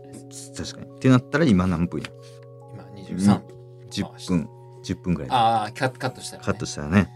[0.55, 0.97] 確かに。
[0.97, 2.07] ってなったら今何分や？
[2.73, 3.57] 今23分
[3.89, 4.49] 10分。
[4.83, 7.09] 10分ぐらいああカッカットしたら、ね、カットしたらね。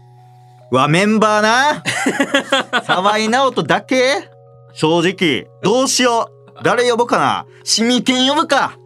[0.70, 2.80] うわメンバーな？
[2.84, 4.28] 沢井直人だけ？
[4.72, 5.46] 正直。
[5.62, 6.62] どうしよう。
[6.62, 7.46] 誰呼ぼうかな？
[7.64, 8.78] シミケン呼ぶか。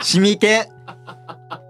[0.00, 0.66] シミケン。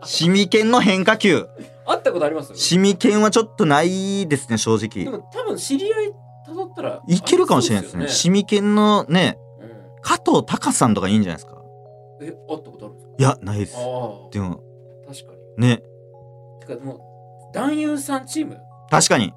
[0.05, 1.47] シミケンの変化球
[1.91, 2.55] 会ったことあります？
[2.55, 5.05] シミケンはちょっとないですね正直。
[5.05, 6.13] でも多分知り合い
[6.49, 8.09] 辿ったらいけるかもしれないですね。
[8.09, 11.61] シミケンのね、よね加藤隆さんとかいいんじゃないですか？
[12.21, 13.13] うん、え会ったことあるんですか？
[13.19, 13.77] いや、ないです。
[13.77, 14.31] ああ。
[14.31, 14.63] でも、
[15.07, 15.67] 確かに。
[15.67, 15.83] ね、
[16.61, 18.59] てかもう男優さんチーム？
[18.91, 19.33] 確かに、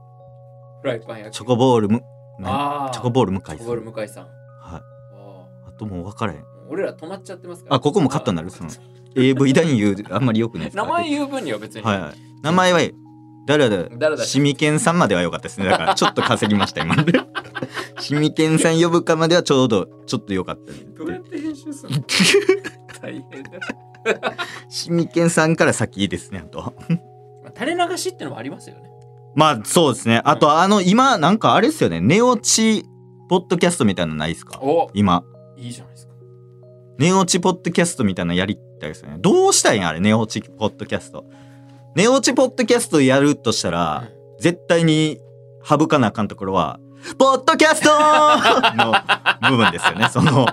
[0.81, 1.33] フライパン焼き。
[1.35, 2.03] チョコボールむ、ね
[2.45, 2.93] ああ。
[2.93, 3.85] チョコボール向井チョコボーさん。
[3.85, 4.23] ル向井さん。
[4.23, 4.31] はい。
[4.73, 4.81] あ
[5.67, 5.71] あ。
[5.73, 6.39] ともう分からへん。
[6.39, 7.75] あ俺ら止まっちゃってますから。
[7.75, 8.49] あここもカットになる？
[8.49, 8.69] その
[9.15, 10.83] AV 男優、 あんまり良くないですか？
[10.83, 10.87] ら。
[10.87, 12.13] 名前言う分には別に、はいはい。
[12.43, 12.79] 名前は、
[13.45, 14.23] 誰だ誰だ？
[14.23, 15.65] シミケンさんまでは良かったですね。
[15.65, 16.95] だから、ちょっと稼ぎました、今。
[17.99, 20.71] シミケンさん呼ぶかまではちょうど、ちょっと良かった。
[20.97, 22.03] どうやって編集するの？
[23.01, 23.51] 大変だ、
[24.69, 26.59] シミケンさんから先ですね、あと。
[26.61, 28.83] まあ、垂れ流しってのもありますよね
[29.35, 30.21] まあそうですね。
[30.25, 31.99] あとあの今なんかあれですよね。
[32.01, 32.85] 寝落ち
[33.29, 34.59] ポッドキャストみたいなのないですか？
[34.61, 35.23] お今。
[35.57, 36.13] いいじゃないですか
[36.99, 41.25] 寝落ちポッドキャストみたいなのやりたいですよねどうしたいんあれ寝落ちポッドキャスト
[41.95, 45.19] 寝落ちポッドキャストやるとしたら、絶対に
[45.63, 46.79] 省かなあかんところは
[47.17, 47.89] ポッドキャスト!
[48.75, 48.93] の
[49.51, 50.07] 部分ですよね。
[50.09, 50.47] その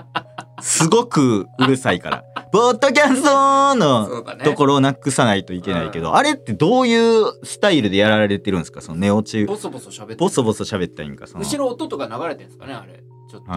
[0.61, 2.23] すごくうるさいから。
[2.51, 3.75] ポッドキャスト!
[3.75, 8.81] のところをなくさないといけないけど、あれってどういうスタイルでやられてるんですか？
[8.81, 9.45] その寝落ち。
[9.45, 10.15] ボソボソ喋って。
[10.15, 11.43] ボソボソ喋ったんかその。
[11.43, 13.01] 後ろ音とか流れてるんですかねあれ？
[13.29, 13.51] ちょっと。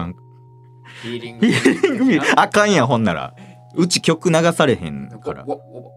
[1.03, 1.45] ヒーリング。
[1.47, 3.33] ヒーリングあかんやんほんなら。
[3.77, 5.45] うち曲流されへんから。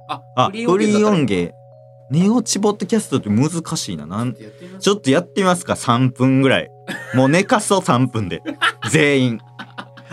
[0.09, 1.55] ああフリー音だ源
[2.11, 4.07] 寝落ちポッドキャストって難しいな。
[4.07, 5.65] なんちょっとやってみます？
[5.65, 6.71] か？3分ぐらい。
[7.15, 8.43] もう寝かそう3分で。
[8.91, 9.39] 全員。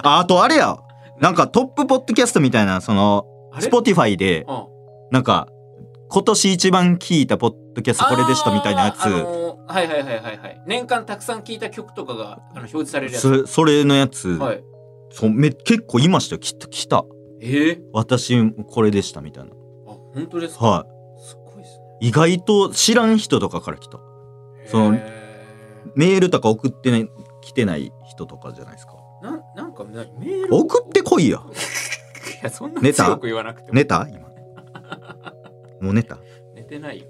[0.03, 0.77] ああとあれや。
[1.21, 4.63] なんかトップポッドキャストみたいなそのあれ？Spotify でうん。
[5.11, 5.47] なんか
[6.09, 10.61] 今年一番聞いたポッドキャストこれでしたみたいなやつ、あのーはいはいはいはいはい。
[10.67, 13.21] 年間たくさん聞いた曲とかがあの表示されるやつ。
[13.21, 14.63] それそれのやつ、はい。
[15.11, 16.39] そうめ結構いましたよ。
[16.39, 17.05] きっと来た。
[17.41, 19.51] えー、私これでしたみたいな。
[19.87, 20.65] あ本当ですか？
[20.65, 20.94] はい
[21.99, 23.99] 意外と知らん人とかから来た。
[24.67, 25.25] そのへ
[25.95, 27.09] メールとか送ってない
[27.41, 28.93] 来てない人とかじゃないですか。
[29.21, 31.39] ーなんなんかなメール送ってこいや。
[32.41, 33.73] いやそんな強く言わなくても。
[33.73, 34.19] 寝た今。
[35.81, 36.17] もう寝た
[36.55, 37.07] 寝てないよ。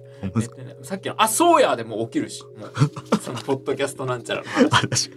[0.84, 2.44] さっきの「あそうや」でもう起きるし。
[3.22, 4.44] そのポッドキャストなんちゃら。
[4.44, 5.12] の話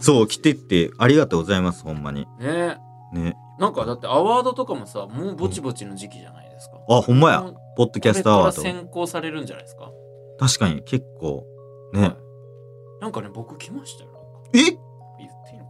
[0.00, 2.26] そう来てってありがとうございますほんまに。
[2.38, 2.78] ね。
[3.12, 3.36] ね。
[3.58, 6.76] なんかだってアワードとかもさもうぼちぼちの時期じゃないですか。
[6.88, 7.44] あほんまや
[7.76, 9.90] ポッドキャストアワード選考されるんじゃないですか？
[10.38, 11.46] 確かに結構。
[11.92, 12.16] はいね。
[13.00, 14.10] なんかね僕来ましたよ
[14.54, 14.58] え？
[14.58, 14.74] 言って
[15.52, 15.66] いいの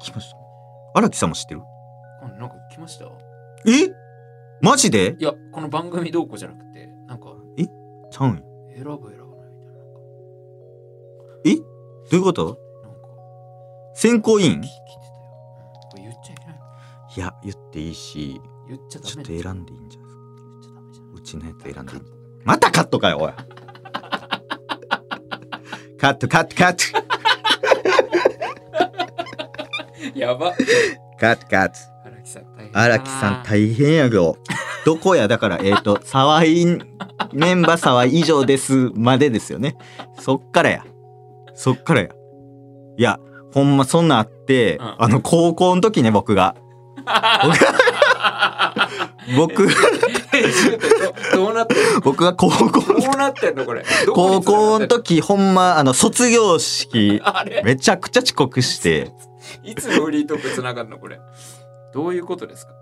[0.00, 0.36] 来ました。
[0.94, 1.60] 荒木さんも知ってる？
[1.60, 3.06] かななんか来ました？
[3.66, 3.92] え？
[4.60, 5.16] マジで？
[5.18, 7.26] いやこの番組どうこうじゃなくてなんか
[8.10, 8.42] ちゃうんや。
[8.76, 9.74] 選ぶ選ばないみたい
[11.44, 11.56] なえ？
[11.56, 11.64] ど
[12.12, 12.58] ういうこと？
[13.94, 14.62] 選考委員？
[17.16, 20.03] いや言っていいし言っちゃダちょっメと選んでいいんじゃない？
[21.24, 22.02] ちのやつ選んでいい。
[22.44, 23.32] またカットかよおい。
[25.98, 26.84] カットカットカット。
[30.18, 30.52] やば。
[31.18, 31.74] カットカット。
[32.04, 32.84] 荒木さん大変だな。
[32.84, 34.36] 荒木さん大変やけど。
[34.84, 35.26] どこや？
[35.28, 36.78] だからえっ、ー、と沢井
[37.32, 39.76] メンバー沢井以上ですまでですよね。
[40.20, 40.84] そっからや。
[41.54, 42.08] そっからや。
[42.98, 43.18] いや
[43.52, 44.94] ほんまそんなんあって、うん。
[44.98, 46.54] あの高校の時ね僕が。
[49.36, 49.68] 僕
[51.64, 52.00] なってんの？
[52.00, 53.84] 僕が高校どうなってんのこれ。
[54.06, 57.62] どこ高校のに繋がってん時ほんまあの卒業式のあれ？
[57.64, 59.12] めちゃくちゃ遅刻して。
[59.62, 61.18] いつのフリートークつながるのこれ？
[61.92, 62.72] どういうことですか？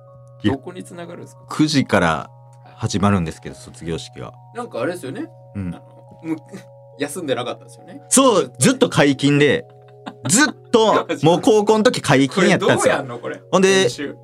[0.44, 2.30] いやどこにつながるんですか？9時から
[2.76, 5.26] 始まるんですけど卒業式が、なんかあれですよね。
[5.54, 6.36] うん、あのむ
[6.98, 8.02] 休んでなかったですよね。
[8.08, 9.66] そうずっと解禁で
[10.28, 12.94] ずっともう高校の時解禁やったんですよ。
[12.94, 13.40] やんのこれ？
[13.50, 14.16] ほんで練習。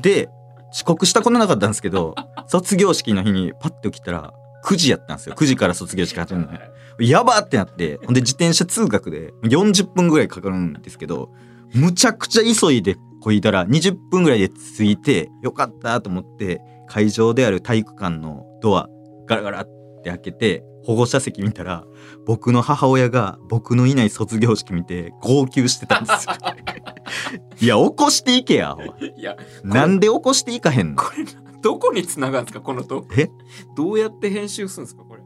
[0.00, 0.28] で
[0.72, 2.14] 遅刻したことなかったんですけど
[2.46, 4.32] 卒業式の日にパッて起きたら
[4.64, 5.34] 9時やったんですよ。
[5.38, 6.52] 9時から卒業式始めるの。
[6.52, 6.60] ね
[7.00, 11.30] やばってなってほんで自転車通学で40分ぐらいかかるんですけど
[11.72, 18.88] むちゃくちゃ急いでこいだら20分ぐらいで着いてよかったと思って会場である体育館のドア
[19.26, 19.68] ガラガラっ
[20.02, 21.84] て開けて保護者席見たら
[22.26, 26.32] 僕の母親が僕のいない卒業式見て号泣してたんですよ
[27.60, 31.02] いや起こしていけやおいいやなんで起こしていかへんの？
[31.02, 31.24] これ
[31.62, 33.30] どこにつながるんですかこのトークえ？
[33.76, 35.22] どうやって編集するんですかこれ？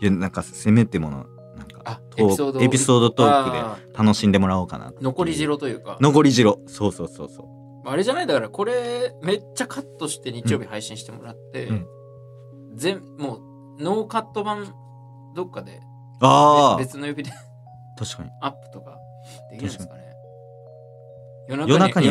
[0.00, 5.98] いやなんかせめてものなんかエピソードエピソードトークであ楽しんでもらおうかな残り汁というか。
[6.00, 7.88] 残り汁そうそうそうそう。
[7.88, 11.86] あれじゃないだからこれめっちゃカットして日曜日配信してもらって、うん。
[12.76, 13.36] 全も
[13.78, 14.74] うノーカット版
[15.34, 15.80] どっかで
[16.20, 17.30] ああ別の指で
[17.98, 18.30] 確かに。
[18.40, 18.96] アップとか
[19.50, 20.03] できるんですかね
[21.48, 22.08] 夜夜中に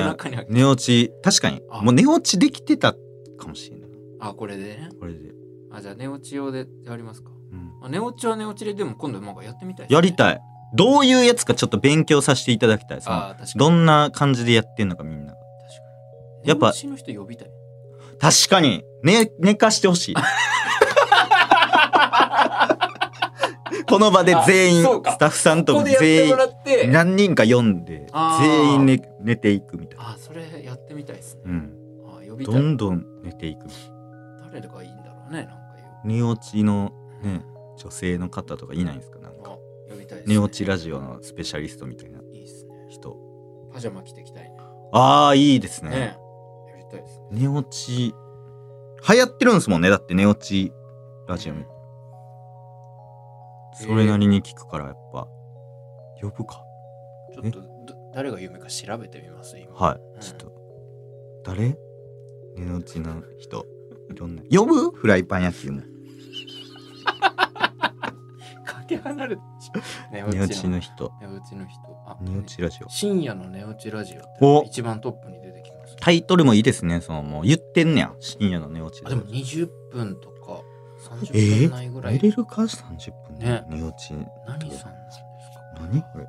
[0.50, 1.12] 寝落ち。
[1.24, 1.62] 確かに。
[1.69, 1.82] あ。
[1.82, 2.93] もう寝落ちできてた
[3.38, 3.89] かもしれない。
[4.19, 4.63] あこれで？
[4.63, 5.34] ねこれで、
[5.72, 7.32] あじゃあ寝落ち用でやりますか。
[7.52, 7.72] うん。
[7.82, 10.39] あ寝落ちは寝落ちででも今度なんかやってみたいね、やりたい。
[10.76, 15.34] どういうやつかちょっと勉強させていただきたいそのどんな感じでやってんのかみんな。
[15.34, 15.39] 確か
[16.43, 16.50] に。
[16.50, 17.52] やっぱ寝落ちの人呼びたい。
[18.19, 18.84] 確かに。
[19.04, 20.15] 寝寝かしてほしい
[23.93, 26.36] この場で全員スタッフさんと全員
[26.91, 28.08] 何人か読んで
[28.39, 31.77] 全員寝寝ていくみたいな、あそれやってみたいですね、うん、
[32.08, 32.56] あ呼びたい。
[32.56, 33.67] どんどん寝ていく。
[34.51, 35.53] 誰がいいんだろうねなんか
[36.03, 37.45] 寝落ちのね
[37.77, 39.19] 女性の方とかいないんですか？
[39.19, 39.51] なんあか
[39.91, 42.73] 呼びたいです、ね、寝落ちラジオのスペシャリストみたいないいっすね。
[42.89, 43.15] 人。
[43.71, 44.56] パジャマ着てきたいね。
[44.91, 45.91] ああいいですね。
[45.91, 45.97] ね。
[45.97, 47.27] やりたいですね。
[47.32, 48.15] 寝落ち。
[49.08, 50.71] 流行ってるんですもんねだって寝落ち
[51.27, 51.63] ラジオみ
[53.73, 55.27] それなりに聞くからやっぱ。
[56.21, 56.63] 呼ぶか。
[57.33, 57.67] ちょっとど
[58.13, 59.73] 誰が有名か調べてみます今。
[59.75, 59.99] はい。
[60.15, 60.21] うん。
[60.21, 60.51] ちょっと。
[61.43, 61.77] 誰？
[62.55, 63.65] 寝落ちの人。
[64.12, 64.91] いろんな呼ぶ？
[64.91, 65.81] フライパン野球も。
[68.65, 69.41] かけ離れて
[70.12, 71.12] 寝寝落ちの人。
[71.19, 71.79] 寝落ちの人。
[72.05, 72.89] あ寝落ちラジオ。
[72.89, 77.43] 深夜の寝落ちラジオってお一番トップに出てきますタイトルもいいですねそのもう。
[77.43, 78.13] 言ってんねや。
[78.19, 80.33] 深夜の寝落ちあでも20分とか
[81.33, 81.37] え
[81.67, 83.65] 30ー寝れるか？30分でね。
[83.69, 85.81] 寝落ち何さんなんですか？
[85.81, 86.01] 何？
[86.01, 86.27] これ。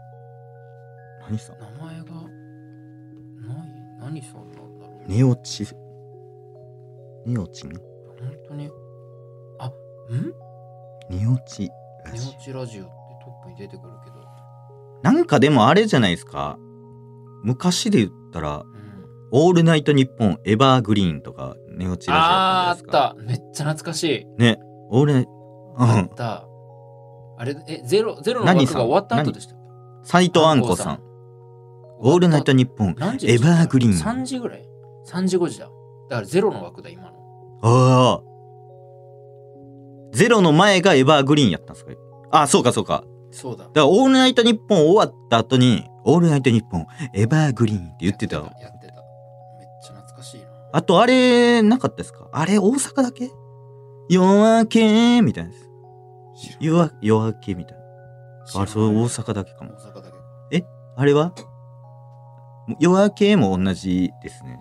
[1.28, 1.58] 何さん？
[1.58, 3.68] 名前がない。
[4.00, 5.08] 何さんなんだろう？
[5.08, 5.74] 寝落ち
[7.26, 7.74] 寝落ちね
[8.18, 8.70] 本当に？
[9.58, 9.72] あん？
[11.10, 11.68] 寝落ち
[12.04, 12.92] ラ寝ジ落ちラジオって
[13.24, 14.16] トップに出てくるけど。
[14.18, 16.58] オなんかでもあれじゃないですか？
[17.42, 23.22] 昔で言ったらうん「オールナイトニッポンエバーグリーン」とか寝落ちラジオあーあっあった。
[23.22, 24.26] めっちゃ懐かしい。
[24.42, 24.58] ね
[24.90, 25.30] オールナイト
[25.78, 25.82] うん。
[25.82, 26.46] あった。
[27.36, 29.56] あれえゼロゼロの枠が終わった後でした
[30.04, 30.60] 斎藤あん。
[30.60, 31.00] こさん。
[31.98, 32.90] オールナイトニッポン。
[33.24, 33.92] エバーグリーン。
[33.92, 34.68] 3時ぐらい。
[35.08, 35.66] 3時5時だ。
[36.10, 37.08] だからゼロの枠だ今の。
[37.62, 38.22] ああ
[40.12, 41.92] ゼロの前がエバーグリーンやったんですか？
[42.30, 43.04] あそうかそうか。
[43.32, 43.64] そうだ。
[43.64, 48.94] だから「オールナイトニッポン」終わった後に「オールナイトニッポンエバーグリーン」って言ってたやってたやってた。
[48.94, 50.46] めっちゃ懐かしいな。
[50.72, 52.28] あとあれなかったですか？
[52.32, 53.30] あれ大阪だけ？
[54.08, 55.50] 夜明けみたいな。
[55.50, 57.84] やつ夜明夜明けみたいな。
[58.60, 59.72] あれそれ大阪だけかも。
[59.72, 60.10] 大阪だ
[60.50, 60.60] け。
[60.60, 61.32] かあれは？
[62.80, 64.60] 夜明けも同じですね。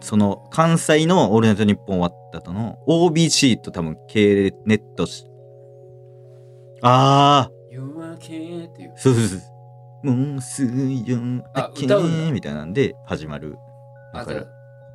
[0.00, 5.26] その関西の「オールナイトニッポン」終わった後の OBC と多分系ネットし
[6.82, 8.92] ああ夜明けっていう。
[8.96, 9.36] そうそうそ
[10.04, 11.86] うもうすぐ夜明あけ
[12.30, 13.56] みたいなんで始まる
[14.12, 14.44] なあんかな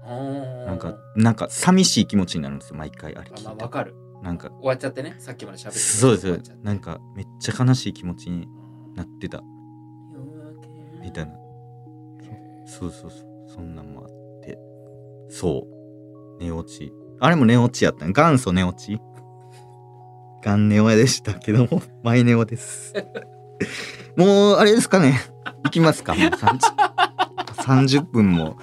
[0.04, 3.96] なんかなんか寂しい気持ちになるんですよ毎回あれ聞いたまあわかる。
[4.24, 4.50] なんか。
[4.50, 8.48] 終わっちゃってねさっきまで喋ってたそうですなんかめっちゃ悲しい気持ちに
[8.96, 9.42] なってた。
[11.02, 11.34] みたいな。
[12.66, 13.50] そうそうそう。
[13.54, 14.10] そんなんもあっ
[14.44, 14.58] て。
[15.30, 15.68] そ
[16.40, 16.44] う。
[16.44, 16.94] 寝落ち。
[17.20, 19.00] あれも寝落ちやったね元祖寝落ち？
[20.44, 21.82] 元ネオでしたけども。
[22.04, 22.94] マイネオです。
[24.16, 25.20] もうあれですかね。
[25.64, 26.60] 行きますかもう 30,
[27.58, 28.58] 30分も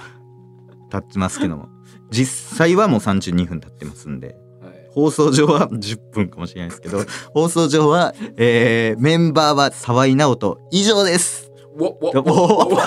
[0.90, 1.68] 経ってますけども。
[2.10, 4.36] 実際はもう32分経ってますんで。
[4.62, 4.88] はい。
[4.90, 11.50] 放送上は10分かもしれないですけど放送上は、えーメンバーは沢井直人以上です。
[11.76, 12.84] わわおわ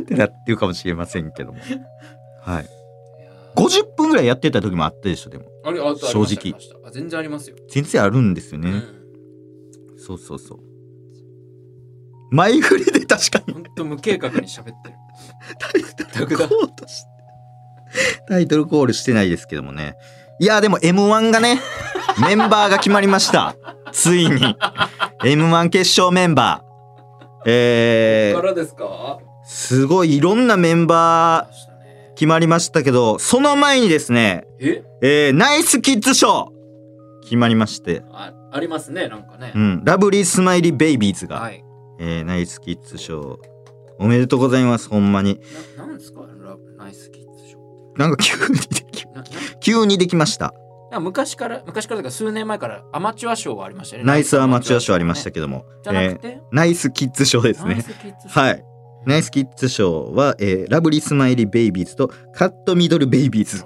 [0.00, 1.58] ってなってるかもしれませんけども。
[2.42, 2.68] はい。
[3.56, 5.44] 50分ぐらいやってた時もあったでしょでも。
[5.96, 6.54] 正直。
[6.92, 9.98] 全然ありますよ、全然あるんですよね、うん。
[9.98, 10.67] そうそうそう
[12.30, 13.54] 前振りで確かに。
[13.54, 14.94] ほんと無計画に喋ってる。
[15.58, 17.04] タイトルコールし
[18.28, 18.94] タイトルコール。
[18.94, 19.94] してないですけどもね。
[20.40, 21.60] いやでも m 1がね
[22.22, 23.56] メンバーが決まりました。
[23.92, 24.56] ついに。
[25.24, 26.68] m 1決勝メンバー。
[27.46, 29.18] えー、からですか？
[29.44, 34.82] すごいいろんなメンバー決まりましたけどその前にですねえ？
[35.00, 36.52] えー、ナイスキッズ賞
[37.22, 41.62] 決まりまして、あありますねなんかね、うん、ラブリースマイリーベイビーズが、はい
[41.98, 43.38] えーナイスキッズ賞
[43.98, 45.40] おめでとうございますほんまに。
[45.76, 49.04] ななんですかラナイスキッズショーなんか急にでき
[49.60, 50.54] 急にできました。
[51.00, 54.06] 昔から昔から数年前からアマチュア賞はありましたよね。
[54.06, 57.84] ナイスアマチュア賞ありましたけども、じゃなくえーて、ナイスキッズ賞ですね。
[58.28, 58.64] はい
[59.04, 63.44] ナイスキッズ賞は、えーラブリースマイリーベイビーズとカットミドルベイビー。
[63.44, 63.62] ズ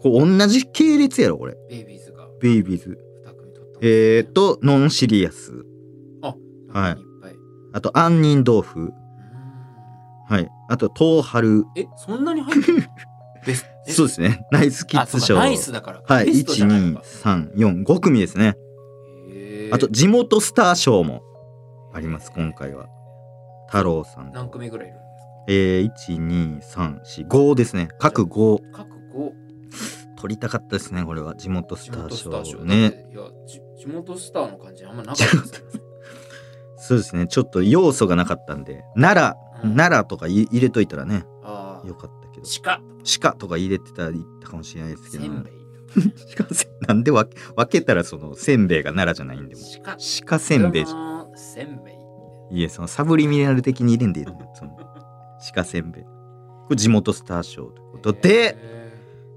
[0.00, 1.56] こう同じ系列やろこれ。
[1.68, 2.28] ベイビーズが。
[2.40, 5.64] ベイビーズ2組取っー、とノンシリアス
[6.22, 6.34] あ
[6.72, 6.96] はい
[7.78, 8.92] あと杏仁豆腐。
[10.28, 10.48] はい。
[10.68, 11.64] あと東春。
[11.76, 12.82] えそんなに入ってる
[13.88, 14.44] そうですね。
[14.50, 15.36] ナイスキッズ賞。
[15.36, 16.26] ナイスだからはい。
[16.26, 17.04] ベストじゃないのか。
[17.22, 18.56] 12345組ですね。
[19.70, 21.22] あと地元スター賞も
[21.94, 22.88] あります今回は。
[23.68, 25.02] 太郎さん何組ぐらいいるんで
[25.86, 26.08] すか？
[26.10, 27.88] えー、12345ですね。
[28.00, 29.32] 各5各5
[30.20, 31.36] 取りたかったですねこれは。
[31.36, 32.44] 地元ス地ター賞。
[32.44, 33.06] 賞ね
[33.78, 35.66] 地元スターの感じあんまなかったですよ。
[35.68, 35.80] ね
[36.78, 37.26] そうですね。
[37.26, 39.76] ちょっと要素がなかったんで奈良うん。
[39.76, 42.46] 奈良とかい入れといたらねあよかったけど。
[42.46, 42.80] あ鹿。
[43.20, 45.24] 鹿とか入れてたらいったかもしれないですけど。
[45.24, 45.52] せんべい
[46.36, 49.60] 鹿せなんで分け分けたらそのせんべいが奈良じゃないんでも。
[49.82, 49.96] 鹿。
[50.24, 52.58] 鹿せんべいじゃせんべい。
[52.60, 54.76] いえそのサブリミナル的に入れんでいいのよその
[55.54, 56.04] 鹿せんべい。
[56.04, 58.56] これ地元スター賞ということで。
[58.56, 58.56] へ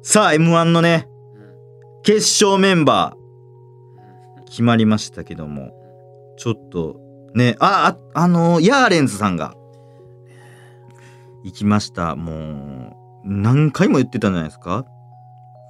[0.04, 1.08] さあ m 1のね
[2.04, 4.42] 決勝メンバうん。
[4.42, 5.72] ー決まりましたけども。
[6.38, 7.00] ちょっと
[7.36, 7.56] ね。
[7.60, 9.56] あああのヤーレンズさんが。
[11.44, 12.16] 行きました。
[12.16, 14.86] もう何回も言ってたんじゃないですか。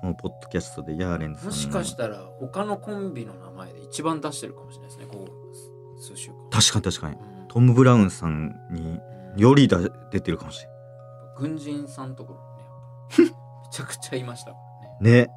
[0.02, 1.56] このポッドキャストでヤーレンズさんの。
[1.56, 5.06] もしかしたら他のコンビの名前で一番出してるかもしれないですね。
[5.06, 6.50] こう数週間。
[6.50, 7.16] 確かに確かに。
[7.16, 7.48] うん。
[7.48, 9.00] トム・ブラウンさんに
[9.38, 9.80] よりだ
[10.12, 10.70] 出てるかもしれ
[11.38, 12.40] 軍人さんところ
[13.18, 13.32] にね
[13.64, 14.98] めちゃくちゃいましたからね。
[15.00, 15.30] ないね。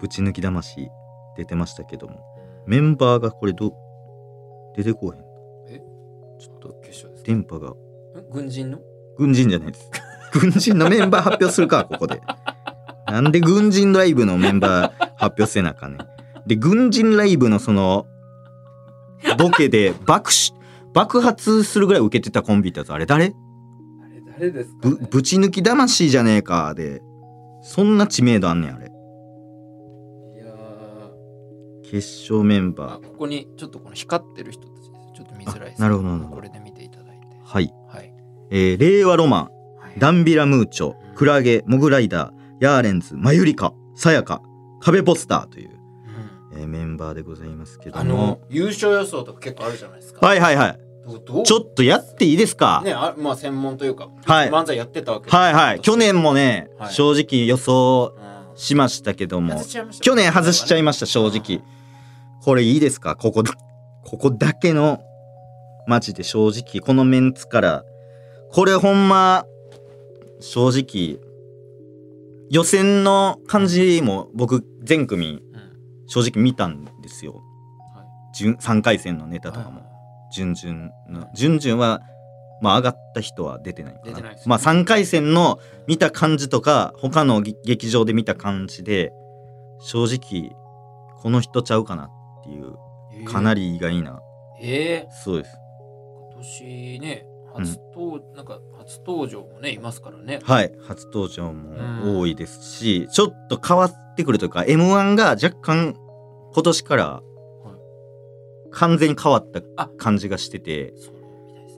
[0.00, 0.90] ぶち抜き魂
[1.36, 2.24] 出てましたけども。
[2.66, 3.74] メンバーがこれど
[4.76, 5.29] 出てこうへんえ
[6.40, 7.70] ちょっと決勝です電波が。
[7.70, 7.76] ん
[8.32, 8.78] 軍人の？
[9.18, 9.90] 軍人じゃないです。
[10.32, 12.22] 軍人のメンバー発表するかここで。
[13.06, 16.08] なんで軍人ライブのメンバー発表せなあかんねん。
[16.46, 18.06] で軍人ライブのその
[19.36, 20.54] ボケで爆し
[20.94, 23.26] 爆発するぐらい受けてたコンビってやつあれ誰？
[23.26, 24.96] あれ誰ですか、ね。
[24.98, 26.72] ぶ、ぶち抜き魂じゃねえか。
[26.74, 27.02] で
[27.62, 28.86] そんな知名度あんねんあれ。
[28.86, 31.90] いやー。
[31.90, 33.06] 決勝メンあバー。
[33.06, 34.79] ここにちょっとこの光ってる人っと
[35.40, 36.36] 見づらいですあなるほどなるほど。
[36.36, 37.26] これで見ていただいて。
[37.42, 38.12] はい、はい、
[38.50, 39.42] えー令和ロマン
[39.80, 44.42] はい、ダンビラムーチョクラゲモグライダーヤーレンズマユリカさやか
[44.80, 45.70] 壁ポスターという、
[46.52, 46.60] うん。
[46.60, 50.26] えーメンバーでございますけどあもの優勝予想とか結構あるじゃないですか。
[50.26, 50.78] はいはいはい。
[51.44, 54.50] ちょっとやっていいですか、ねあまあ専門というか、はい。
[54.50, 55.80] 漫才やってたわけはいはい。
[55.80, 56.92] 去年もね、はい。
[56.92, 59.54] 正直予想うんしましたけども。
[59.58, 60.04] 外しちゃいました。
[60.04, 61.62] 去年外しちゃいました正直。
[62.42, 63.16] これいいですか？
[63.16, 63.42] ここ
[64.04, 65.00] ここだけの
[65.86, 67.84] マジで正直このメンツから。
[68.52, 69.44] これほんま
[70.40, 71.20] 正直
[72.50, 75.72] 予選の感じも僕全組うん。
[76.08, 77.42] 正直見たんですよ。
[77.94, 78.36] はい。
[78.36, 79.82] 準3回戦のネタとかも。
[80.32, 81.28] 準々の。
[81.34, 82.02] 準々は
[82.60, 84.30] まあ上がった人は出てないのかな。
[84.46, 89.12] まあ3回戦の見た感じとか他のぎ劇場で見た感じで
[89.80, 90.50] 正直
[91.20, 92.10] この人ちゃうかなっ
[92.44, 92.74] ていう
[93.12, 93.24] えー。
[93.24, 94.20] かなり意外な、
[94.60, 95.56] えそうです
[96.40, 100.40] 年ね初登、なんか初登場もねいますからね。
[100.44, 100.72] はい。
[100.86, 105.94] 初登場も多いですし、ちょっと変わってくるというか m 1が若干
[106.52, 107.22] 今年から
[108.70, 109.90] 完全に変わったあ。
[109.98, 110.94] 感じがしてて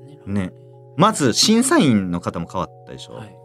[0.05, 0.53] ねね。
[0.97, 3.37] まず審査員の方も変わったでしょ、はい。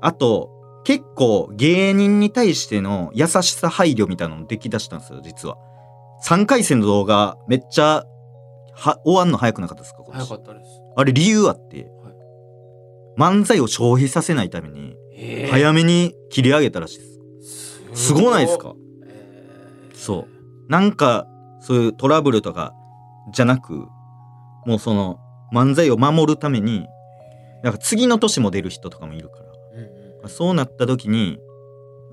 [0.00, 5.58] あと結構芸人に対しての優しさ配慮みたいなのできだしたんですよ実は。
[6.24, 8.04] 3回戦の動画めっちゃ
[8.78, 10.26] は終わんの早くなかったですか今年？
[10.28, 10.66] 早かったです。
[10.96, 12.14] あれ理由あって、はい。
[13.18, 15.50] 漫才を消費させないためにえー。
[15.50, 17.04] 早めに切り上げたらしいで
[17.94, 18.74] す、すごないですか？
[19.06, 19.96] えー。
[19.96, 20.70] そう。
[20.70, 21.26] なんか
[21.60, 22.74] そういうトラブルとか
[23.32, 23.86] じゃなく
[24.66, 25.18] もうその
[25.54, 26.86] 漫才を守るために
[27.62, 29.44] なんか次の年も出る人とかもいるから。
[29.74, 30.28] うんうん。
[30.28, 31.38] そうなった時に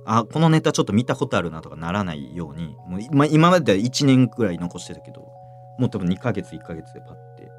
[0.06, 5.26] あこのネタちょっと見たことあるなとかならないようにもう今今までは1年くらい残してたけど
[5.84, 7.52] もう多分2ヶ月1ヶ月でパッて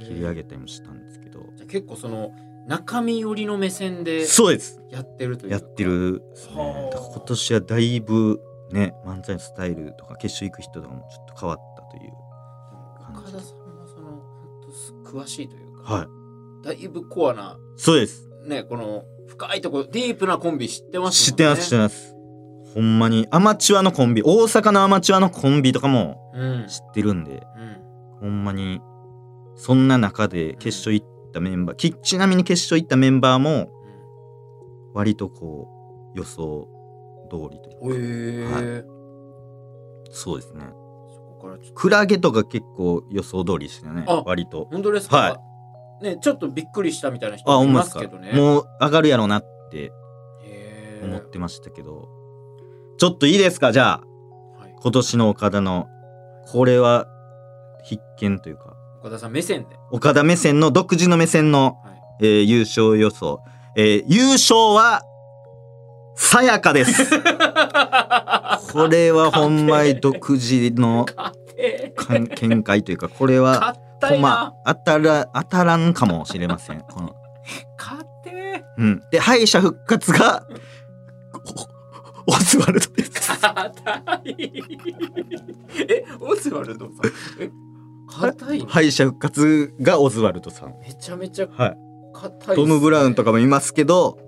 [0.00, 2.32] 切り上げたりもしたんですけど、じゃあ結構その
[2.66, 4.80] 中身寄りの目線でそうです。
[4.90, 5.56] やってるというか。
[5.56, 6.56] やってるですね。
[6.56, 6.94] はあ。
[6.94, 8.40] だから今年はだいぶ
[8.72, 12.12] ね漫才のスタイルとか決勝行く人とかもちょっと変わったという
[13.10, 16.06] 岡田さんもその本当す詳しいというか、はい。
[16.64, 18.26] だいぶコアなそうです。
[18.46, 21.54] ねこの深いところディープなコンビ知ってますもんね。
[21.54, 22.15] 知ってます知ってます
[22.76, 23.26] ほんまに。
[23.30, 24.22] アマチュアのコンビ。
[24.22, 26.66] 大阪のアマチュアのコンビとかもうん。
[26.68, 27.42] 知ってるんで。
[27.56, 28.20] うん。
[28.20, 28.80] ほんまに
[29.56, 33.70] そんな中で決勝行ったメンバーきちなみに決勝行ったメンバーも
[34.94, 36.68] 割とこう予想
[37.30, 38.58] 通りというか。
[38.58, 38.84] うんへえ、
[40.10, 40.66] そうですね。
[41.74, 44.04] クラゲとか結構予想通りでしたよね。
[44.06, 44.68] あ割と。
[44.70, 45.40] 本当ですか、は
[46.02, 48.32] ねちょっとびっくりしたみたいな人いますけどね。
[48.32, 49.92] もう上がるやろうなって
[51.02, 52.08] 思ってましたけど、
[52.98, 53.72] ちょっといいですか？
[53.72, 55.86] じゃあはい、今年の岡田の
[56.50, 57.06] これは
[57.84, 58.74] 必見というか。
[59.00, 63.40] 岡田さん目線で、岡田目線の独自の目線の、はい、えー優勝予想、
[63.76, 65.02] えー優勝は
[66.16, 67.10] さやかです。
[68.72, 71.06] これはほんまに独自の
[72.40, 76.80] 見解というかこれはほんま当たら当たらんかもしれません。
[76.80, 77.14] この、
[77.78, 80.42] 勝てうん、で敗者復活が
[81.34, 81.75] お
[82.26, 83.10] オズワルドです。
[83.40, 84.62] 硬い
[85.88, 87.42] えオズワルドさん？
[87.42, 87.50] え
[88.08, 88.66] 硬いの？
[88.66, 90.74] 敗者復活がオズワルドさん。
[90.80, 91.70] めちゃめちゃはい。
[91.70, 91.76] ね。
[92.54, 94.18] トム・ブラウンとかもいますけど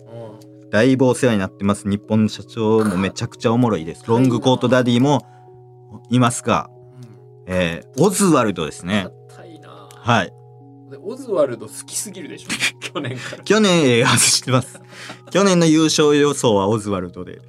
[0.63, 0.71] うん。
[0.71, 1.89] だいぶお世話になってます。
[1.89, 4.05] 日本の社長もめちゃくちゃおもろいです。
[4.07, 5.25] ロングコートダディも
[6.11, 6.71] いますが、
[7.47, 9.09] えー、オズワルドですね。
[9.31, 9.69] 硬いな。
[9.91, 10.33] はい。
[10.91, 12.49] でオズワルド好きすぎるでしょ？
[12.81, 13.43] 去年から。
[13.45, 14.81] 去年、えー外してます。
[15.31, 17.41] 去年の優勝予想はオズワルドで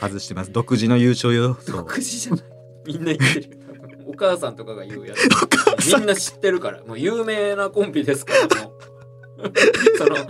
[0.00, 0.52] 外してます。
[0.52, 2.44] 独自の優勝予想独自じゃない。
[2.86, 3.60] みんな言ってる。
[4.06, 5.28] お母さんとかが言うやつ。
[5.96, 6.82] みんな知ってるから。
[6.84, 8.72] もう有名なコンビですからもう。
[9.96, 10.26] そのん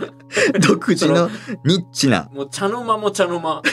[0.61, 1.31] 独自の
[1.65, 2.29] ニッチな。
[2.33, 3.63] もう茶の間も茶の間。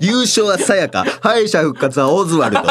[0.00, 1.04] 優勝はさやか。
[1.20, 2.62] 敗者復活はオズワルド。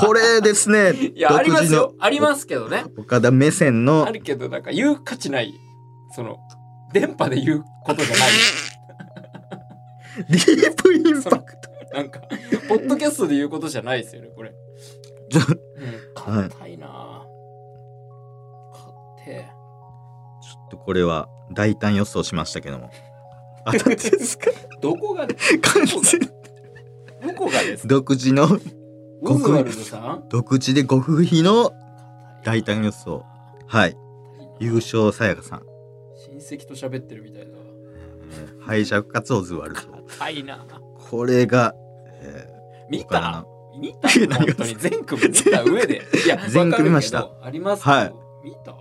[0.00, 0.92] これですね。
[0.92, 1.94] いやありますよ。
[1.98, 2.84] ありますけどね。
[2.96, 4.06] 岡田目線の。
[4.06, 5.52] あるけどなんか言う価値ない。
[6.14, 6.38] その
[6.92, 8.30] 電波で言うことじゃない。
[10.28, 11.68] ディープインパクト。
[11.94, 12.20] なんか
[12.68, 14.52] ポッドキャストで言うことじゃないですよねこれ。
[15.30, 15.42] ちょう
[16.40, 16.48] ん。
[16.50, 17.24] 硬いな。
[18.72, 19.44] 硬い。
[20.42, 22.90] ちょっとこれは大胆予想しましたけども。
[23.64, 26.20] 当たってですかどこがど完全
[27.36, 27.88] こがですか？
[27.88, 28.44] 独自の
[29.22, 30.24] オズワルドさん。
[30.28, 31.72] 独自で極秘の
[32.44, 33.24] 大胆予想。
[33.66, 33.96] はい。
[34.60, 35.62] 優勝さやかさん
[36.40, 37.58] 親戚と喋ってるみたいだわ
[38.60, 39.80] 敗者復活オズワルド
[40.18, 40.64] 硬いな。
[41.10, 41.74] これが、
[42.20, 42.46] え
[42.90, 43.46] 見岡田たの。
[43.78, 44.08] 見た？
[44.38, 46.02] 本当に全組見た上で。
[46.24, 47.30] いや 全組見ました。
[47.42, 47.82] あります？
[47.84, 48.14] はい。
[48.44, 48.74] 見た？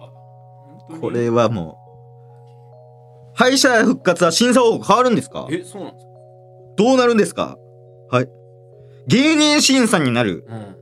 [0.99, 1.77] これはも
[3.33, 5.47] う敗者復活は審査方法変わるんですか？
[5.51, 6.11] えそうなんですか？
[6.77, 7.57] どうなるんですか？
[8.09, 8.29] はい。
[9.07, 10.45] 芸人審査になる。
[10.47, 10.75] うん。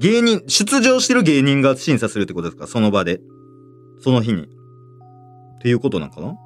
[0.00, 2.66] 芸人出場してる芸人が審査するってことですか？
[2.66, 3.20] その場で。
[4.00, 4.48] その日に
[5.64, 6.36] っていうことなんかな？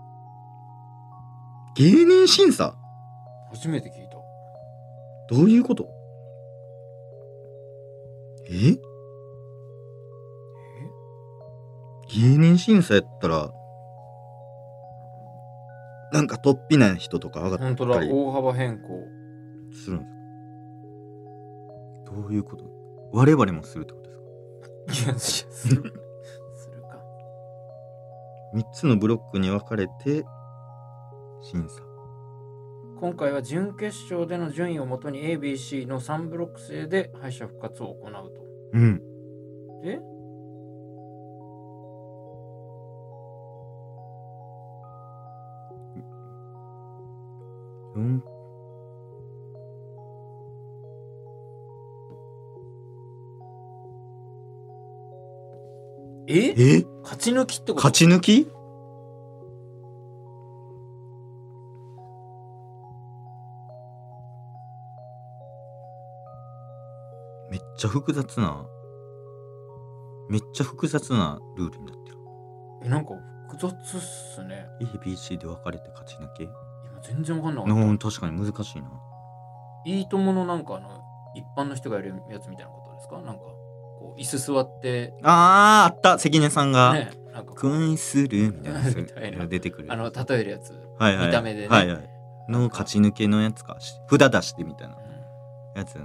[1.74, 2.76] 芸人審査？
[3.50, 4.16] 初めて聞いた。
[5.34, 5.88] どういうこと？
[8.48, 8.76] え？
[12.14, 13.50] 芸人審査やったら
[16.12, 17.96] なんか突飛な人とか上が本当だ。
[17.96, 18.88] ったり大幅変更。
[19.72, 20.10] するんです
[22.08, 22.12] か？
[22.22, 22.64] どういうこと？
[23.12, 24.14] 我々もするってことで
[24.94, 25.10] すか？
[25.10, 25.92] いやする
[28.54, 30.24] 3つのブロックに分かれて
[31.42, 31.82] 審査
[33.00, 38.42] 今回は準決勝での順位をもとに ABC の3ブロック制で敗者復活を行うと。
[38.72, 38.98] うん。
[39.82, 40.00] で
[47.94, 48.20] 4
[56.30, 56.48] え？
[56.78, 56.84] え？
[57.02, 57.88] 勝ち抜きってこと？
[57.88, 58.46] 勝ち抜き？
[67.50, 68.66] めっちゃ複雑な
[70.28, 72.18] めっちゃ複雑なルールになってる。
[72.84, 73.14] えなんか
[73.48, 74.66] 複雑っすね。
[74.82, 76.52] ABC で分かれて勝ち抜け今
[77.02, 77.80] 全然わかんなかった。
[77.80, 78.90] うん確かに難しいな。
[79.86, 81.00] いいとものなんかあの
[81.34, 83.22] 一般の人がやるやつみたいなことですか？
[83.22, 83.44] なんか
[84.18, 86.18] 椅子座ってあーあった。
[86.18, 89.46] 関根さんがねなんかこう恋するみたいなみたいな。
[89.46, 91.68] 出てくるあの例えるやつ、はいはい、見た目でね。
[91.68, 92.10] はいはい。
[92.48, 93.76] の勝ち抜けのやつか。
[93.78, 94.96] し札出してみたいな。
[95.76, 95.96] やつ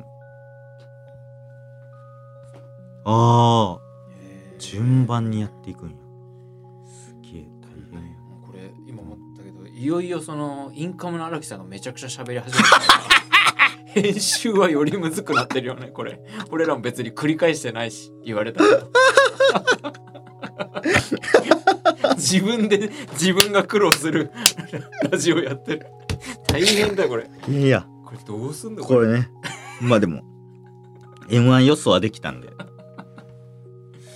[3.05, 3.79] ああ
[4.19, 4.59] へー。
[4.59, 5.95] 順番にやっていくんや。
[6.85, 12.69] すげえ大変やこれ今思ったけどいよいよそのインカムの荒木さんがめちゃくちゃ喋り始めた
[13.93, 16.19] 編集はよりむずくなってるよねこれ。
[16.51, 18.69] 俺らも別に繰り返してないし言われたら
[22.17, 24.31] 自分で自分が苦労する
[25.11, 25.85] ラジオやってる。
[26.47, 27.29] 大変だよこれ。
[27.49, 27.85] いや。
[28.05, 29.29] これどうすんのこれね。
[29.81, 30.21] まあでも
[31.29, 32.49] M1 予想はできたんで。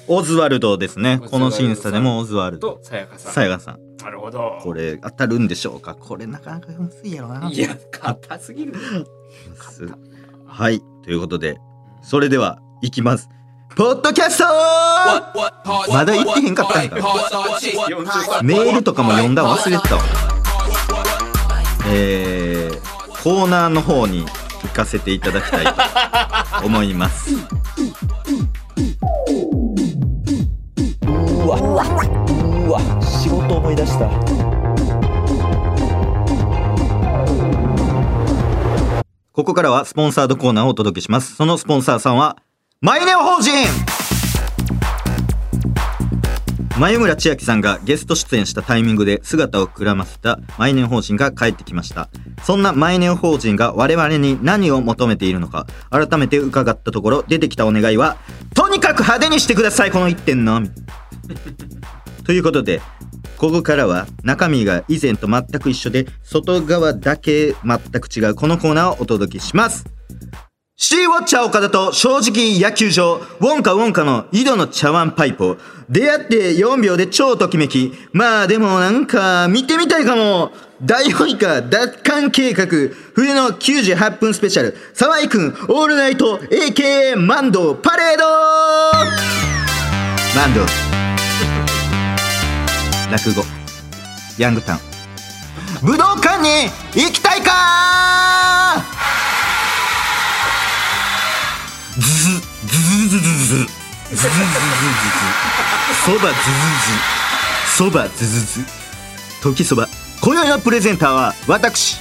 [0.09, 1.19] オズワルドですね。
[1.29, 2.75] この審査でもオズワルド。
[2.75, 3.33] とさやかさん。
[3.33, 3.79] さやかさん。
[3.97, 4.57] なるほど。
[4.61, 5.95] これ当たるんでしょうか？
[5.95, 7.49] これなかなかむずいやろな。
[7.51, 8.73] いや硬すぎる。
[8.75, 9.03] す
[10.45, 10.81] はい。
[11.03, 11.57] ということで
[12.01, 13.29] それではいきます。
[13.75, 14.45] ポッドキャスト
[15.91, 16.95] まだ言ってへんかったんか
[18.41, 20.01] メールとかも読んだん忘れてたわ。
[21.89, 22.81] えー、
[23.23, 24.25] コーナーの方に
[24.63, 27.35] 行かせていただきたいと思います。
[31.03, 34.46] うわうわ仕事思い出した
[39.37, 41.35] ここからはスポンサードコーナーをお届けします。
[41.35, 42.37] そのスポンサーさんは
[42.81, 43.53] マイネオ法人。
[46.79, 52.09] 前村千秋さんがゲスト出演したタイミングで姿をくらませたマイネオ法人が帰ってきました。
[52.41, 58.17] そんなマイネオ法人が我々に何を求めているのか改めて伺ったところ出てきたお願いは
[58.55, 60.71] とにかく派手にしてくださいこの一点のみ
[62.25, 62.81] ということで
[63.37, 69.85] ここからは中身が以前と全く一緒で外側だけ全く違うこのコーナーをお届けします
[70.79, 75.57] シティウォッチャー岡田と正直野球場、ウォンカウォンカの井戸の茶碗パイプを。
[75.89, 77.93] 出会って4秒で超ときめき。
[78.13, 80.51] まあでもなんか見てみたいかも。
[80.83, 82.67] 大保以下奪還計画。
[83.15, 84.77] 冬の98分スペシャル。
[84.93, 88.23] 沢井くん、オールナイト、AKA マンド、パレード
[90.35, 91.06] マンド。
[93.11, 93.43] 落語。
[94.37, 94.79] ヤングタウン。
[95.81, 98.83] 武道館に行きたいか
[101.97, 102.07] ズズ
[102.65, 102.73] ズズ
[103.09, 103.27] ズズズズ。
[104.09, 104.27] ズズズズ
[106.05, 106.31] そばズズ。
[106.85, 106.91] ズ
[107.77, 108.65] そばズズズ。
[109.41, 109.87] 時そば。
[110.21, 111.97] 今宵のプレゼンターは私。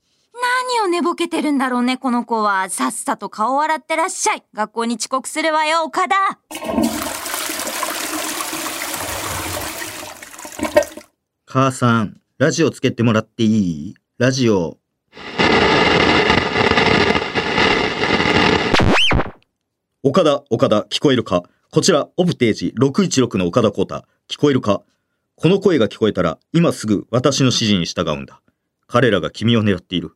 [0.80, 2.70] 何を寝ぼけてるんだろうねこの子は。
[2.70, 4.44] さっさと顔洗ってらっしゃい。
[4.54, 6.16] 学校に遅刻するわよ岡田
[11.60, 13.96] 母さんラジオつけてもらっていい？
[14.20, 14.78] ラジオ。
[20.04, 21.42] 岡田岡田聞こえるか？
[21.72, 24.06] こちらオブテージ616の岡田光太。
[24.30, 24.84] 聞こえるか？
[25.36, 28.40] この声が聞こえたら今すぐ私の指示に従うんだ。
[28.86, 30.12] 彼らが君を狙っている。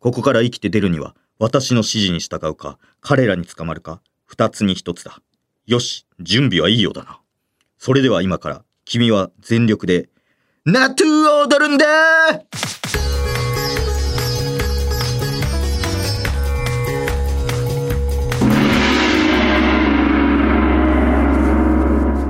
[0.00, 5.22] ここから生きて出るには私の指示に従うか彼らに捕まるか二つに一つだ。
[5.66, 7.20] よし準備はいいようだな。
[7.78, 10.08] それでは今から君は全力で
[10.70, 11.84] ナトゥーを踊るんだ。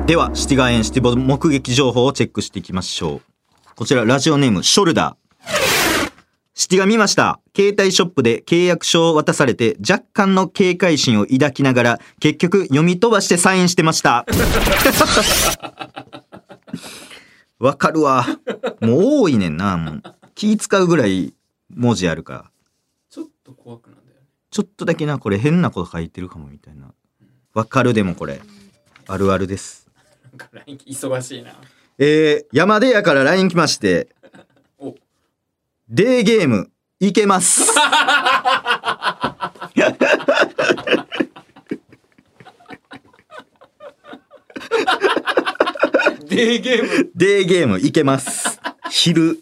[0.06, 3.20] ではシティガーエンシティボ目撃情報をチェックしていきましょう。
[3.76, 6.10] こちらラジオネームショルダー。
[6.54, 7.40] シティが見ました。
[7.54, 14.24] 携帯ショップで契約書を渡されて若干の警戒心を抱きながら結局読み飛ばしてサインしてました。
[17.60, 18.26] わかるわ。
[18.80, 19.76] もう多いねんな。
[19.76, 20.02] もう
[20.34, 21.34] 気使うぐらい
[21.68, 22.50] 文字あるから。
[23.10, 24.26] ちょっと怖くなんだよね。
[24.50, 26.94] ちょっとだけなこれ変なこと書いてるかもみたいな。
[27.52, 28.40] わかるでもこれ。
[29.06, 29.88] あるあるです。
[30.24, 31.52] なんか LINE 忙しいな。
[31.98, 34.08] えー、山出屋から LINE 来まして。
[34.78, 34.94] お。
[35.90, 37.62] デーゲームいけます
[46.30, 47.10] デーゲーム。
[47.16, 48.60] デーゲームいけます。
[48.88, 49.40] 昼。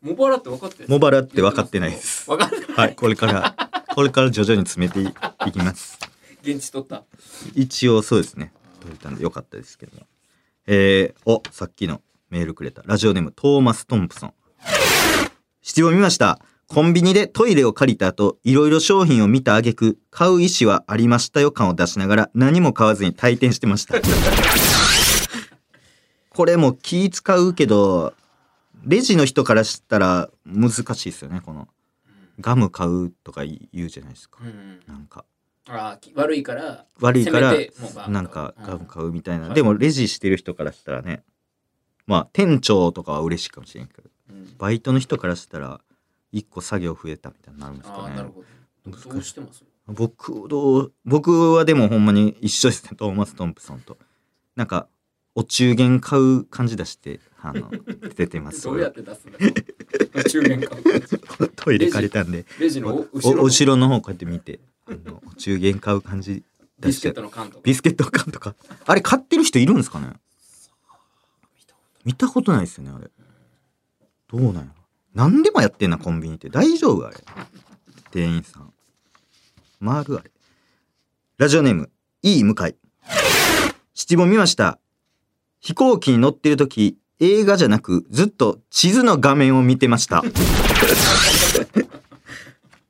[0.00, 0.88] モバラって分かってる？
[0.88, 2.24] モバラって分かってないです。
[2.26, 2.66] 分かってない。
[2.68, 3.54] はいこれから
[3.94, 5.00] これから徐々に詰めて
[5.46, 5.98] いきます。
[6.42, 7.04] 現地取った。
[7.54, 8.50] 一応そうですね。
[8.80, 10.06] 取れたんでよかったですけども。
[10.66, 12.82] えー、おさっきのメールくれた。
[12.86, 14.34] ラジオネームトーマス・トンプソン。
[15.60, 16.40] 質問見ました。
[16.66, 23.96] コンビニでトイレを借りた後いろいろ商品を見た挙句買う意思はありましたよ感を出しながら何も買わずに退店してました
[26.30, 28.14] これも気使うけど
[28.84, 31.68] レジの人からしたら難しいですよねこの。
[32.40, 34.38] ガム買うとか言うじゃないですか。
[34.40, 35.24] うんうんなんか。
[35.68, 37.54] あ悪いから悪いから
[38.08, 39.54] なんかガム買うみたいな、はい。
[39.54, 41.22] でもレジしてる人からしたらね
[42.06, 44.56] まあ店長とかは嬉しいかもしれんけどうん。
[44.56, 45.80] バイトの人からしたら
[46.32, 48.14] 一個作業増えたみたいになるんですあかね。
[48.14, 48.42] あなるほ
[48.90, 49.10] ど。
[49.12, 49.62] どうしてます？
[49.86, 52.92] 僕どう僕はでもほんまに一緒ですね。
[52.96, 53.98] トーマス・トンプソンと。
[54.56, 54.88] なんか
[55.34, 57.70] お中元買う感じ出してあの
[58.16, 58.64] 出てます。
[58.64, 59.54] どうやって出すんだよ。
[60.28, 60.76] 中元か
[61.56, 66.42] トイレ借りたんでレジのお後ろお後ろの方こうやって見てあのお中元買う感じ
[66.80, 67.60] ビスケッ出してトの缶とか。
[67.62, 68.54] ビスケット缶とか。
[68.86, 70.12] あれ買ってる人いるんですかね？
[72.04, 73.10] 見たことないですよねあれ。
[74.28, 74.66] どうなんやろ。
[75.14, 76.48] 何でもやってんなコンビニって。
[76.48, 77.16] 大丈夫あれ。
[78.10, 78.72] 店員さん。
[79.84, 80.30] 回るあれ。
[81.36, 81.90] ラジオネーム
[82.22, 82.74] いい向井。
[83.94, 84.78] 七本見ました
[85.60, 90.22] 飛行機に乗ってる時映画じゃなくずっと地図の画面を見てました。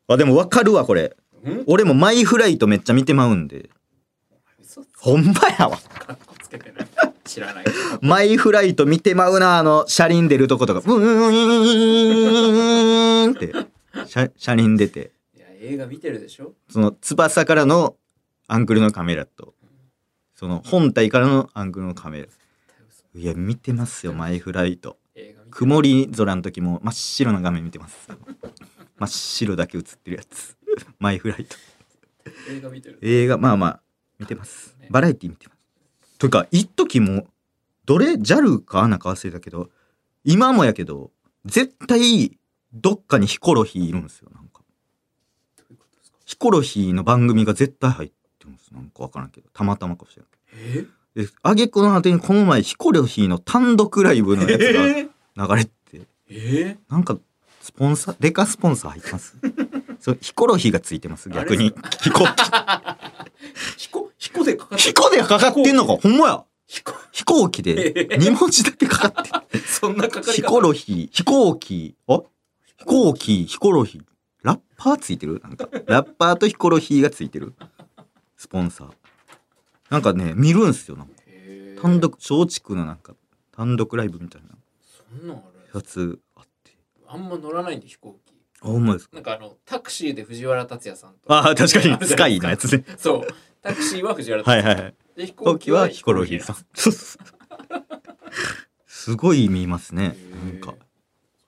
[0.09, 1.17] あでもわかるわこれ。
[1.45, 1.65] うん？
[1.67, 3.71] 俺もマイフライトめっちゃ見てまうんで。
[4.99, 5.77] ほんまやわ。
[5.79, 6.89] かっこつけてない。
[7.25, 7.65] 知らない。
[8.03, 11.01] マイフライト見てまうな、あの、車輪出るとことか、ブー
[13.31, 13.53] ンって、
[14.09, 16.53] 車車輪出て、いや映画見てるでしょ？
[16.69, 17.97] その翼からの
[18.49, 19.55] アングルのカメラと、
[20.35, 22.27] その本体からのアングルのカメラ。
[23.15, 24.99] いや、見てますよ、マイフライト。
[25.51, 28.09] 曇り空の時も真っ白な画面見てます。
[28.99, 30.57] 真っ白だけ映ってるやつ。
[31.01, 31.57] マイフライト。
[32.49, 33.83] 映画見てる映画、まあまあ、
[34.19, 34.77] 見てます。
[34.91, 35.55] バラエティ見てま
[36.03, 36.19] す。
[36.19, 37.27] というか、一時も、
[37.87, 39.71] どれ、JAL かなんか忘れたけど、
[40.23, 41.11] 今もやけど、
[41.45, 42.39] 絶対、
[42.73, 44.63] どっかにヒコロヒーいるんですよ、なんか。
[46.25, 48.73] ヒコロヒーの番組が絶対入ってるんです。
[48.73, 50.75] なんかわからんけど、たまたまかもしれえ？
[50.77, 50.85] ない。
[50.85, 50.87] で、
[51.43, 57.19] あげくの果てにこの前、ヒコロヒーの単独ライブのやつえが流れてて、えなんか、
[57.61, 59.37] スポンサー、デカスポンサー入ってます。
[60.01, 61.75] そう、ヒコロヒーがついてます、逆に。
[62.03, 62.25] ヒコ、
[63.77, 64.11] ヒコ？
[64.19, 65.97] ヒコでかかってヒコでかかってんのか？
[65.97, 66.45] ほんまや。
[66.67, 69.65] 飛行機で 2文字だけかかってる。
[69.65, 72.21] そんなかかりヒ方コロヒー、飛行機、あ？
[72.79, 74.03] 飛行機、ヒコロヒー。
[74.43, 75.41] ラッパーついてる？
[75.43, 77.55] なんか、ラッパーとヒコロヒーがついてる。
[78.37, 78.91] スポンサー。
[79.91, 80.97] なんかね、見るんすよ。
[80.97, 81.13] なんか
[81.83, 83.15] 単独、松竹のなんか、
[83.53, 84.49] 単独ライブみたいな
[85.19, 86.77] そんなんあるやつあって。
[87.09, 89.15] あんま乗らないんで飛行機あ、ほんまですか？
[89.17, 92.85] なんかあのタクシーで藤原竜也さんとああ、確かに、 スカイのやつね。
[92.97, 93.27] そう
[93.63, 94.95] タクシーは藤原竜也はいはいはい。
[95.17, 96.57] で飛飛行機はヒコロヒーさん。
[98.87, 100.17] すごい見ますね。
[100.45, 100.75] なんか。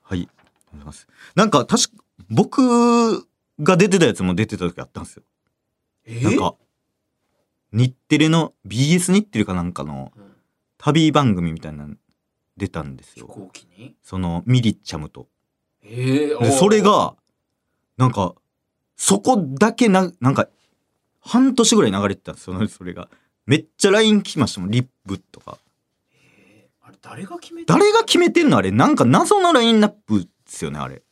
[0.03, 0.29] はい。
[1.35, 1.91] なんか、確か、
[2.31, 3.27] 僕
[3.61, 5.23] が出てたやつも出てた時あったんですよ。
[6.07, 6.55] えなんか、
[7.73, 10.33] 日テレの、BS 日テレかなんかのうん。
[10.79, 11.95] 旅番組みたいなの
[12.57, 13.27] 出たんです飛よ。
[13.29, 13.95] 行機に？
[14.03, 15.29] その、ミリッチャムと。
[15.85, 17.15] ええで、それが、
[17.97, 18.35] なんか、
[18.97, 20.49] そこだけな、なんか、
[21.21, 23.09] 半年ぐらい流れてたんですよ、それが。
[23.47, 25.59] めっちゃ LINE 来ましたもん、リップとか。
[26.13, 28.57] えーあれ誰が決めた誰が決めてんの？
[28.59, 28.71] あれ。
[28.73, 31.03] なんか謎のラインナップですよねあれ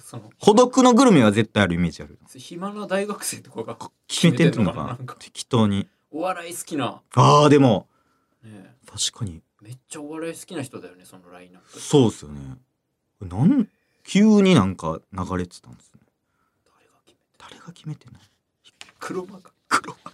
[0.00, 2.18] その孤独のグルメは絶対あるイメージある。
[2.36, 3.76] 暇な大学生とかが
[4.08, 5.14] 決めてんのかな？
[5.18, 5.88] 適当に。
[6.10, 7.86] お笑い好きな、あーでも
[8.44, 9.42] ね、確かに。
[9.62, 11.80] めっちゃお笑い好きな人だよねそのラインナップ。
[11.80, 12.40] そうっすよね。
[13.20, 13.68] なん
[14.04, 16.00] 急になんか流れてたんですね。
[16.66, 18.22] 誰が決めた誰が決めてない
[18.98, 19.50] 黒幕。
[19.68, 20.12] 黒幕。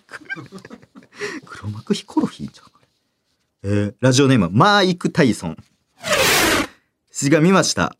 [1.46, 2.66] 黒幕ヒコロヒーじゃん
[3.64, 5.57] えー、ラジオネームマーイク・タイソン。
[7.11, 7.96] 詩が見ました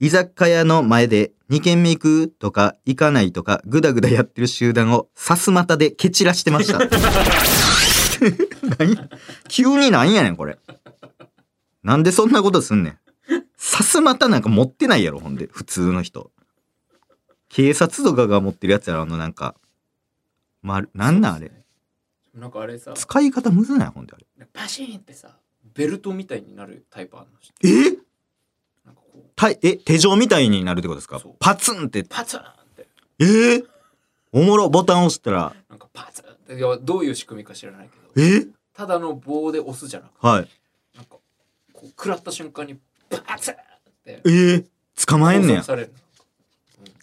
[0.00, 6.78] 居酒屋の前で2軒目行くとか行かないとかグダグダやってる集団をさすまたで蹴散らしてました。
[8.78, 8.96] 何？
[9.48, 10.58] 急になんやねんこれ。
[11.82, 12.98] なんでそんなことすんねん。
[13.56, 16.30] さすまたなんか持ってないやろほんで普通の人。
[17.48, 19.54] 警察とかが持ってるやつやろあのなんか
[20.60, 21.52] まるなんなんあれ。
[22.34, 22.94] なんかあれさ。
[22.94, 24.46] 使い方むずないほんであれ。
[24.52, 25.38] パシーンってさ
[25.74, 28.03] ベルトみたいになるタイプあるの知ってえ？
[29.36, 31.18] たえ手錠みたいになるってことですか？
[31.18, 31.34] そう。
[31.38, 32.04] パツンって。
[32.04, 32.44] パツンっ
[32.76, 32.86] て。
[33.18, 33.66] えー、
[34.32, 35.54] おもろボタン押したら。
[35.68, 36.54] なんかパツンって。
[36.56, 38.26] いやどういう仕組みか知らないけど。
[38.26, 38.46] え？
[38.74, 40.48] ただの棒で押すじゃなくてはい。
[40.96, 41.16] なんか
[41.72, 42.78] こう食らった瞬間に
[43.10, 43.56] パツンっ
[44.04, 44.20] て。
[44.24, 44.66] えー、
[45.06, 45.62] 捕まえんねや。
[45.62, 45.94] 拘束される。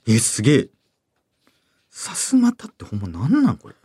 [0.07, 0.69] えすげえ。
[1.89, 3.75] さすまたってほんまなんなんこれ？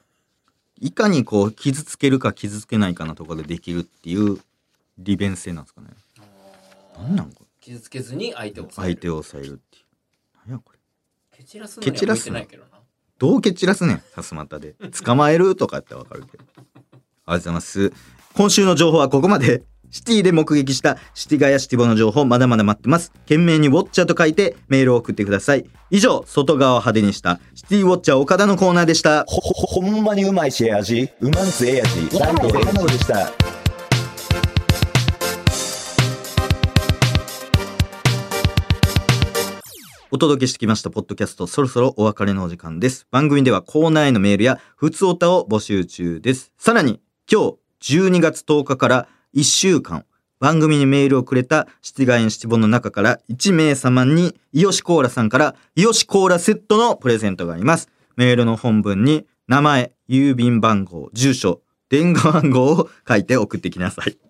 [0.78, 4.38] いかにこう傷つけるか傷つけないかなとかでできるっていう
[4.98, 5.88] 利便性なんですかね。
[6.98, 7.45] なんなんこれ？
[7.66, 8.94] 傷つけずに相手を抑える。
[8.94, 10.48] 相手を抑えるっていう。
[10.48, 10.78] なんやこれ。
[11.36, 12.68] 蹴散らすのには向いてないけどな。
[13.18, 14.76] どう蹴散らすねんさすまたで。
[15.04, 16.44] 捕まえるとかってわかるけど。
[16.44, 16.70] ありがと
[17.26, 17.92] うございます。
[18.34, 19.64] 今週の情報はここまで。
[19.88, 23.12] シティで目撃したシティガヤシティボの情報まだまだ待ってます。
[23.22, 25.64] 懸命にウォッチャーと書いてメールを送ってください。
[25.90, 29.24] 以上外側を派手にしたシティウォッチャー岡田のコーナーでした。
[29.26, 31.08] ほ、ほ、ほんまにうまいし、ええ味。
[31.20, 32.18] うまんすええ味。
[32.18, 33.65] ライト山野でした。
[40.16, 43.06] お届けしてきましたポッドキャストそろそろお別れのお時間です。
[43.10, 46.54] 番組ではコーナーへのメールやふつおたを募集中です。
[46.56, 47.52] さらに今
[47.82, 50.06] 日12月10日から1週間
[50.40, 57.90] 番組にメールをくれたシティガエンシティボンの中から1名様にイヨシコーラさんからイヨシコーラセットのプレゼントがあります。
[58.16, 61.60] メールの本文に名前郵便番号住所
[61.90, 64.16] 電話番号を書いて送ってきなさい。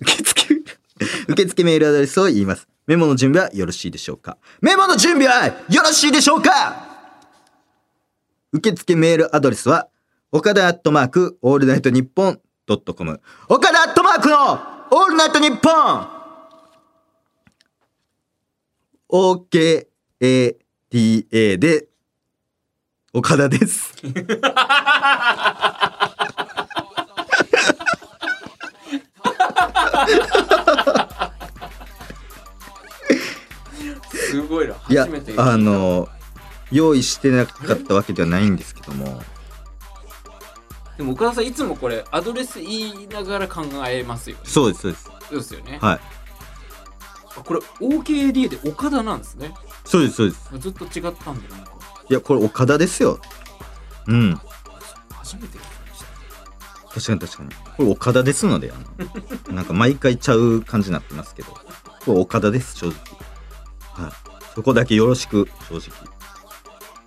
[0.00, 0.54] 受付
[1.26, 2.68] 受付メールアドレスを言います。
[2.86, 4.36] メモの準備はよろしいでしょうか？
[4.60, 6.84] メモの準備はよろしいでしょうか？
[8.52, 9.88] 受付メールアドレスは、
[10.30, 13.20] 岡田アットマークオールナイトニッポンドットコム。
[13.48, 14.36] 岡田アットマークの
[14.90, 16.08] オールナイトニッポン!
[20.43, 21.88] OKADA で、
[23.12, 23.94] 岡田です。
[34.42, 34.74] すごいな。
[34.88, 36.08] いや初めて聞い、たあ、の、
[36.70, 39.22] 用意してなかったわけではないんですけども、
[40.96, 44.36] でも岡田さんいつもこれアドレス言いながら考えますよ。
[44.44, 45.04] そうです、そうです。
[45.04, 45.78] そうですよね。
[45.80, 46.00] はい。
[47.36, 49.52] あこれ OKD で岡田なんですね。
[49.84, 50.58] そうです、そうです。
[50.58, 51.72] ずっと違ったんでなんか
[52.08, 53.18] いや、これ岡田ですよ。
[54.06, 54.40] うん。
[55.10, 57.00] 初めて聞きました。
[57.00, 57.50] 確かに確かに。
[57.76, 62.96] これ岡田ですので、あの、なんか毎回ちゃう感じになってますけど、これ岡田です、正直。
[63.94, 64.12] はい。
[64.54, 66.08] そこだけよろしく、正直。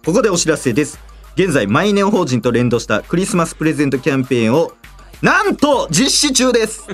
[0.05, 0.99] ここでお知らせです。
[1.35, 4.71] 現在、マイネオ法人と連動したクリスマスプレゼントキャンペーンを、
[5.21, 6.85] なんと実施中です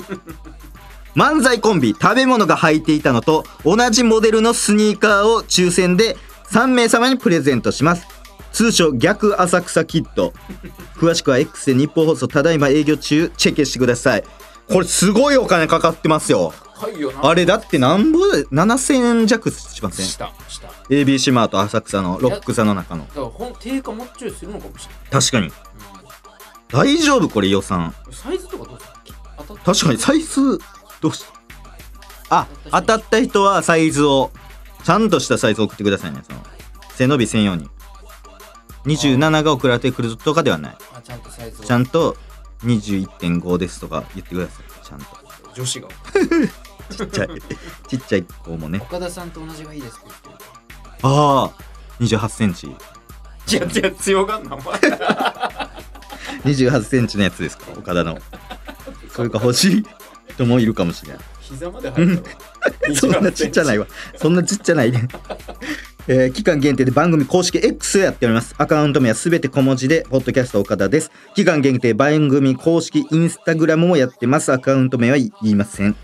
[1.16, 6.18] 漫才コンビ食べ物が履いていたのと同じモデルのスニーカーを抽選で
[6.52, 8.08] 3名様にプレゼントします
[8.52, 10.34] 通称逆浅草キッド
[10.96, 14.24] 詳しくは X で日本放送ただいま営業中チェックしてください
[14.70, 16.54] これすごいお金かかってますよ
[16.84, 17.30] 高いよな。
[17.30, 20.06] あれだってなんぼで7000円弱しません？
[20.06, 20.68] したした。
[20.68, 23.06] だ ABC マート浅草のロック座の中の。
[23.06, 25.52] からほん定価もうちょいするのかもしれない、確かに。
[26.70, 27.94] 大丈夫これ予算。
[28.08, 28.86] うんサイズとかどうす
[29.48, 30.60] たっ確かにサイズ
[31.02, 31.26] どうし
[32.30, 33.44] あ当たった人。
[33.44, 34.32] はサイズを
[34.84, 36.40] ちゃんとしたサイズを送ってくださいねその。
[36.96, 37.70] 背伸び専用に。
[38.86, 40.78] 27が送られてくるとかではない。
[40.94, 41.66] あちゃんとサイズを。
[41.66, 42.18] ちゃんと
[42.64, 44.86] 21.5ですとか言ってください。
[44.86, 45.06] ちゃんと。
[45.54, 45.88] 女子が
[46.90, 47.30] ちっちゃい
[47.88, 48.80] ちっちゃい子もね。
[48.82, 50.44] 岡田さんと同じがいいですって言って
[51.04, 51.52] ああ
[52.00, 52.68] 28センチ。
[52.68, 52.74] る
[53.50, 54.74] いやいや強がんなお前。
[56.44, 57.66] 28センチのやつですか？
[57.78, 58.18] 岡田の。
[59.10, 59.86] それか欲しい
[60.30, 61.22] 人もいるかもしれない
[61.54, 62.20] 膝まで入
[62.96, 63.88] そんなちっちゃないわ。
[64.18, 65.08] そんなちっちゃないね。
[66.08, 68.56] えー期間限定で番組公式 X をやっております。
[68.58, 71.12] アカウント名はすべて小文字で、ポッドキャスト岡田です。
[71.36, 74.52] 期間限定番組公式インスタグラムもやってます。
[74.52, 75.96] アカウント名は言いません。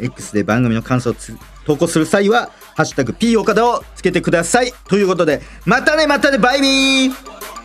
[0.00, 4.72] X で番組の感想をつ投稿する際は、ハッシュタグ P 岡田をつけてください。
[4.88, 7.59] ということで、またねまたねバイビー